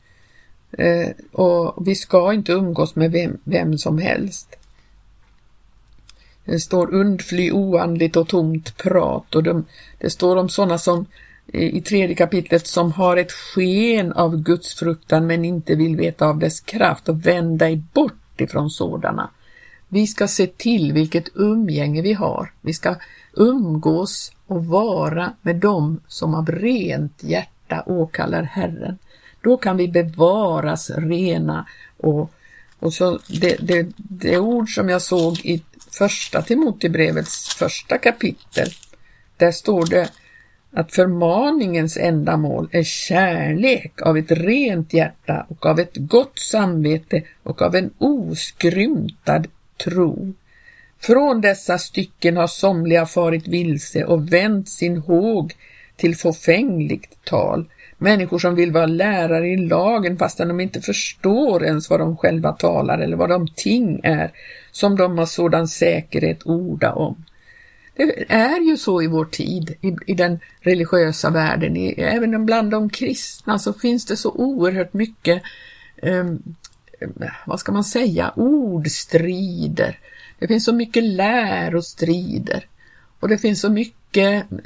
Eh, 0.71 1.09
och 1.31 1.87
vi 1.87 1.95
ska 1.95 2.33
inte 2.33 2.51
umgås 2.51 2.95
med 2.95 3.11
vem, 3.11 3.37
vem 3.43 3.77
som 3.77 3.97
helst. 3.97 4.56
Det 6.47 6.59
står 6.59 6.93
undfly 6.93 7.51
oandligt 7.51 8.15
och 8.15 8.27
tomt 8.27 8.77
prat 8.77 9.35
och 9.35 9.43
de, 9.43 9.65
det 9.97 10.09
står 10.09 10.35
om 10.35 10.49
sådana 10.49 10.77
som 10.77 11.05
eh, 11.53 11.75
i 11.75 11.81
tredje 11.81 12.15
kapitlet 12.15 12.67
som 12.67 12.91
har 12.91 13.17
ett 13.17 13.31
sken 13.31 14.13
av 14.13 14.37
Guds 14.37 14.75
fruktan 14.75 15.27
men 15.27 15.45
inte 15.45 15.75
vill 15.75 15.95
veta 15.95 16.25
av 16.27 16.39
dess 16.39 16.59
kraft 16.59 17.09
och 17.09 17.25
vänd 17.25 17.59
dig 17.59 17.83
bort 17.93 18.41
ifrån 18.41 18.69
sådana. 18.69 19.29
Vi 19.87 20.07
ska 20.07 20.27
se 20.27 20.47
till 20.47 20.93
vilket 20.93 21.29
umgänge 21.35 22.01
vi 22.01 22.13
har. 22.13 22.51
Vi 22.61 22.73
ska 22.73 22.95
umgås 23.33 24.31
och 24.47 24.65
vara 24.65 25.33
med 25.41 25.55
dem 25.55 25.99
som 26.07 26.35
av 26.35 26.51
rent 26.51 27.23
hjärta 27.23 27.83
åkallar 27.85 28.43
Herren. 28.43 28.97
Då 29.41 29.57
kan 29.57 29.77
vi 29.77 29.87
bevaras 29.87 30.89
rena 30.89 31.67
och, 31.97 32.31
och 32.79 32.93
så 32.93 33.19
det, 33.27 33.57
det, 33.59 33.87
det 33.97 34.37
ord 34.37 34.75
som 34.75 34.89
jag 34.89 35.01
såg 35.01 35.39
i 35.43 35.63
första 35.91 36.41
Timotebrevets 36.41 37.55
första 37.55 37.97
kapitel, 37.97 38.69
där 39.37 39.51
står 39.51 39.85
det 39.85 40.09
att 40.71 40.91
förmaningens 40.91 41.97
ändamål 41.97 42.69
är 42.71 42.83
kärlek 42.83 44.01
av 44.01 44.17
ett 44.17 44.31
rent 44.31 44.93
hjärta 44.93 45.45
och 45.49 45.65
av 45.65 45.79
ett 45.79 45.95
gott 45.95 46.39
samvete 46.39 47.23
och 47.43 47.61
av 47.61 47.75
en 47.75 47.89
oskrymtad 47.97 49.47
tro. 49.83 50.33
Från 50.99 51.41
dessa 51.41 51.77
stycken 51.77 52.37
har 52.37 52.47
somliga 52.47 53.05
farit 53.05 53.47
vilse 53.47 54.03
och 54.03 54.33
vänt 54.33 54.69
sin 54.69 54.97
håg 54.97 55.53
till 55.95 56.15
fåfängligt 56.15 57.17
tal. 57.23 57.65
Människor 57.97 58.39
som 58.39 58.55
vill 58.55 58.71
vara 58.71 58.85
lärare 58.85 59.47
i 59.47 59.57
lagen 59.57 60.17
fastän 60.17 60.47
de 60.47 60.59
inte 60.59 60.81
förstår 60.81 61.65
ens 61.65 61.89
vad 61.89 61.99
de 61.99 62.17
själva 62.17 62.51
talar 62.51 62.99
eller 62.99 63.17
vad 63.17 63.29
de 63.29 63.47
ting 63.55 63.99
är 64.03 64.31
som 64.71 64.95
de 64.95 65.17
har 65.17 65.25
sådan 65.25 65.67
säkerhet 65.67 66.39
orda 66.45 66.93
om. 66.93 67.25
Det 67.95 68.31
är 68.31 68.69
ju 68.69 68.77
så 68.77 69.01
i 69.01 69.07
vår 69.07 69.25
tid, 69.25 69.75
i, 69.81 69.95
i 70.05 70.13
den 70.13 70.39
religiösa 70.61 71.29
världen, 71.29 71.77
i, 71.77 71.93
även 71.97 72.45
bland 72.45 72.71
de 72.71 72.89
kristna 72.89 73.59
så 73.59 73.73
finns 73.73 74.05
det 74.05 74.17
så 74.17 74.31
oerhört 74.31 74.93
mycket, 74.93 75.41
um, 76.01 76.43
vad 77.45 77.59
ska 77.59 77.71
man 77.71 77.83
säga, 77.83 78.33
ordstrider. 78.35 79.99
Det 80.39 80.47
finns 80.47 80.65
så 80.65 80.73
mycket 80.73 81.03
lärostrider 81.03 82.65
och 83.19 83.27
det 83.27 83.37
finns 83.37 83.61
så 83.61 83.69
mycket 83.69 83.97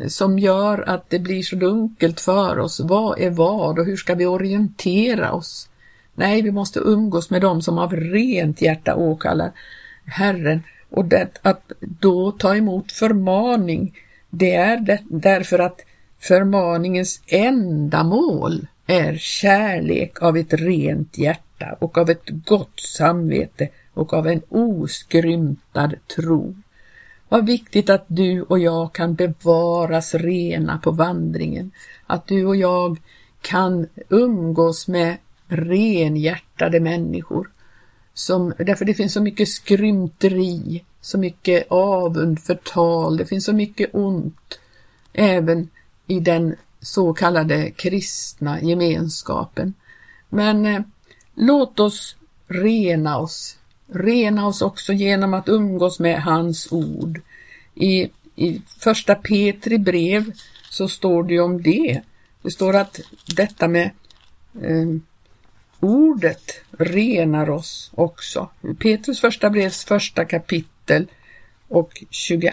som 0.08 0.40
gör 0.40 0.90
att 0.90 1.10
det 1.10 1.20
blir 1.20 1.44
så 1.44 1.56
dunkelt 1.56 2.20
för 2.20 2.60
oss. 2.60 2.80
Vad 2.80 3.20
är 3.20 3.30
vad 3.30 3.80
och 3.80 3.86
hur 3.86 3.98
ska 3.98 4.16
vi 4.16 4.26
orientera 4.26 5.34
oss? 5.34 5.70
Nej, 6.16 6.42
vi 6.42 6.52
måste 6.52 6.80
umgås 6.80 7.30
med 7.30 7.42
dem 7.42 7.62
som 7.62 7.78
av 7.78 7.96
rent 7.96 8.62
hjärta 8.62 8.96
åkallar 8.96 9.52
Herren 10.06 10.64
och 10.90 11.06
det, 11.06 11.28
att 11.42 11.72
då 11.80 12.32
ta 12.32 12.56
emot 12.56 12.92
förmaning, 12.92 13.98
det 14.30 14.56
är 14.56 14.78
det, 14.78 15.00
därför 15.10 15.60
att 15.60 15.82
förmaningens 16.20 17.22
ändamål 17.28 18.68
är 18.88 19.18
kärlek 19.18 20.22
av 20.22 20.38
ett 20.38 20.54
rent 20.54 21.18
hjärta 21.18 21.76
och 21.80 21.98
av 21.98 22.10
ett 22.10 22.30
gott 22.30 22.80
samvete 22.80 23.70
och 23.94 24.14
av 24.14 24.28
en 24.28 24.42
oskrymtad 24.50 25.96
tro. 26.16 26.56
Vad 27.32 27.46
viktigt 27.46 27.90
att 27.90 28.06
du 28.08 28.42
och 28.42 28.60
jag 28.60 28.94
kan 28.94 29.16
bevaras 29.16 30.16
rena 30.16 30.78
på 30.78 30.92
vandringen, 30.92 31.72
att 32.08 32.28
du 32.28 32.46
och 32.46 32.56
jag 32.56 33.02
kan 33.42 33.88
umgås 34.10 34.88
med 34.88 35.18
renhjärtade 35.48 36.80
människor. 36.80 37.50
Som, 38.14 38.54
därför 38.58 38.86
det 38.86 38.94
finns 38.94 39.14
så 39.14 39.22
mycket 39.22 39.50
skrymteri, 39.50 40.84
så 41.02 41.18
mycket 41.18 41.68
avund, 41.70 42.40
förtal, 42.40 43.18
det 43.18 43.26
finns 43.26 43.46
så 43.46 43.54
mycket 43.54 43.90
ont. 43.94 44.60
Även 45.14 45.70
i 46.08 46.20
den 46.20 46.56
så 46.80 47.14
kallade 47.14 47.72
kristna 47.72 48.62
gemenskapen. 48.62 49.74
Men 50.30 50.66
eh, 50.66 50.82
låt 51.36 51.80
oss 51.80 52.16
rena 52.48 53.18
oss, 53.18 53.58
rena 53.94 54.48
oss 54.48 54.62
också 54.62 54.94
genom 54.94 55.34
att 55.34 55.50
umgås 55.50 56.00
med 56.00 56.22
hans 56.22 56.72
ord. 56.72 57.22
I, 57.76 58.10
i 58.36 58.62
första 58.80 59.16
Petri 59.16 59.78
brev 59.78 60.32
så 60.70 60.88
står 60.88 61.24
det 61.24 61.40
om 61.40 61.62
det. 61.62 62.02
Det 62.42 62.52
står 62.52 62.76
att 62.76 63.00
detta 63.36 63.68
med 63.68 63.92
eh, 64.62 65.02
Ordet 65.82 66.62
renar 66.78 67.50
oss 67.50 67.92
också. 67.96 68.50
Petrus 68.80 69.22
första 69.22 69.50
brevs 69.50 69.86
första 69.86 70.26
kapitel 70.26 71.08
och 71.68 72.04
22 72.10 72.52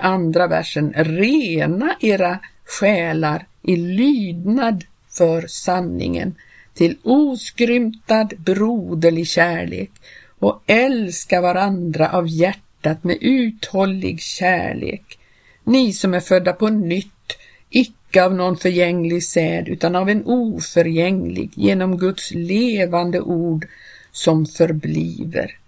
versen. 0.48 0.92
Rena 0.96 1.96
era 2.01 2.38
själar 2.64 3.46
i 3.62 3.77
lydnad 3.77 4.85
för 5.11 5.46
sanningen 5.46 6.35
till 6.74 6.96
oskrymtad 7.03 8.35
broderlig 8.38 9.29
kärlek 9.29 9.90
och 10.38 10.62
älska 10.66 11.40
varandra 11.40 12.12
av 12.12 12.29
hjärtat 12.29 13.05
med 13.05 13.18
uthållig 13.20 14.20
kärlek. 14.20 15.18
Ni 15.64 15.92
som 15.92 16.14
är 16.14 16.20
födda 16.20 16.53
på 16.53 16.68
nytt, 16.68 17.37
icke 17.70 18.24
av 18.24 18.35
någon 18.35 18.57
förgänglig 18.57 19.24
säd 19.24 19.68
utan 19.68 19.96
av 19.96 20.09
en 20.09 20.24
oförgänglig 20.24 21.51
genom 21.55 21.98
Guds 21.98 22.31
levande 22.31 23.20
ord 23.20 23.66
som 24.12 24.46
förbliver. 24.46 25.59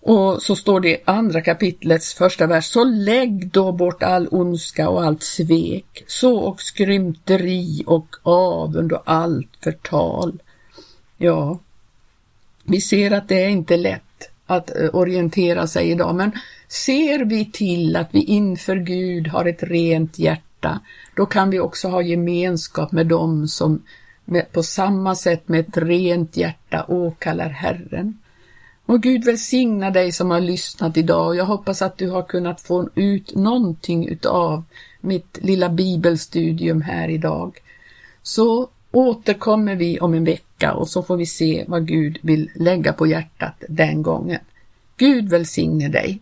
Och 0.00 0.42
så 0.42 0.56
står 0.56 0.80
det 0.80 0.88
i 0.88 1.02
andra 1.04 1.40
kapitlets 1.40 2.14
första 2.14 2.46
vers, 2.46 2.64
så 2.64 2.84
lägg 2.84 3.48
då 3.48 3.72
bort 3.72 4.02
all 4.02 4.28
ondska 4.30 4.88
och 4.88 5.04
allt 5.04 5.22
svek, 5.22 6.04
så 6.06 6.36
och 6.36 6.60
skrymteri 6.60 7.82
och 7.86 8.16
avund 8.22 8.92
och 8.92 9.02
allt 9.04 9.50
förtal. 9.60 10.42
Ja, 11.16 11.58
vi 12.64 12.80
ser 12.80 13.10
att 13.10 13.28
det 13.28 13.44
är 13.44 13.48
inte 13.48 13.76
lätt 13.76 14.30
att 14.46 14.70
eh, 14.70 14.88
orientera 14.92 15.66
sig 15.66 15.90
idag, 15.90 16.14
men 16.14 16.32
ser 16.68 17.24
vi 17.24 17.50
till 17.50 17.96
att 17.96 18.08
vi 18.12 18.22
inför 18.22 18.76
Gud 18.76 19.28
har 19.28 19.44
ett 19.44 19.62
rent 19.62 20.18
hjärta 20.18 20.42
hjärta, 20.62 20.80
då 21.16 21.26
kan 21.26 21.50
vi 21.50 21.60
också 21.60 21.88
ha 21.88 22.02
gemenskap 22.02 22.92
med 22.92 23.06
dem 23.06 23.48
som 23.48 23.82
med, 24.24 24.52
på 24.52 24.62
samma 24.62 25.14
sätt 25.14 25.48
med 25.48 25.60
ett 25.60 25.76
rent 25.76 26.36
hjärta 26.36 26.84
åkallar 26.88 27.48
Herren. 27.48 28.18
Och 28.86 29.02
Gud 29.02 29.24
välsigna 29.24 29.90
dig 29.90 30.12
som 30.12 30.30
har 30.30 30.40
lyssnat 30.40 30.96
idag 30.96 31.26
och 31.26 31.36
jag 31.36 31.44
hoppas 31.44 31.82
att 31.82 31.98
du 31.98 32.10
har 32.10 32.22
kunnat 32.22 32.60
få 32.60 32.88
ut 32.94 33.34
någonting 33.34 34.08
utav 34.08 34.64
mitt 35.00 35.38
lilla 35.42 35.68
bibelstudium 35.68 36.82
här 36.82 37.08
idag. 37.08 37.58
Så 38.22 38.68
återkommer 38.92 39.76
vi 39.76 40.00
om 40.00 40.14
en 40.14 40.24
vecka 40.24 40.72
och 40.74 40.88
så 40.88 41.02
får 41.02 41.16
vi 41.16 41.26
se 41.26 41.64
vad 41.68 41.86
Gud 41.86 42.18
vill 42.22 42.50
lägga 42.54 42.92
på 42.92 43.06
hjärtat 43.06 43.64
den 43.68 44.02
gången. 44.02 44.40
Gud 44.96 45.28
välsigne 45.28 45.88
dig. 45.88 46.20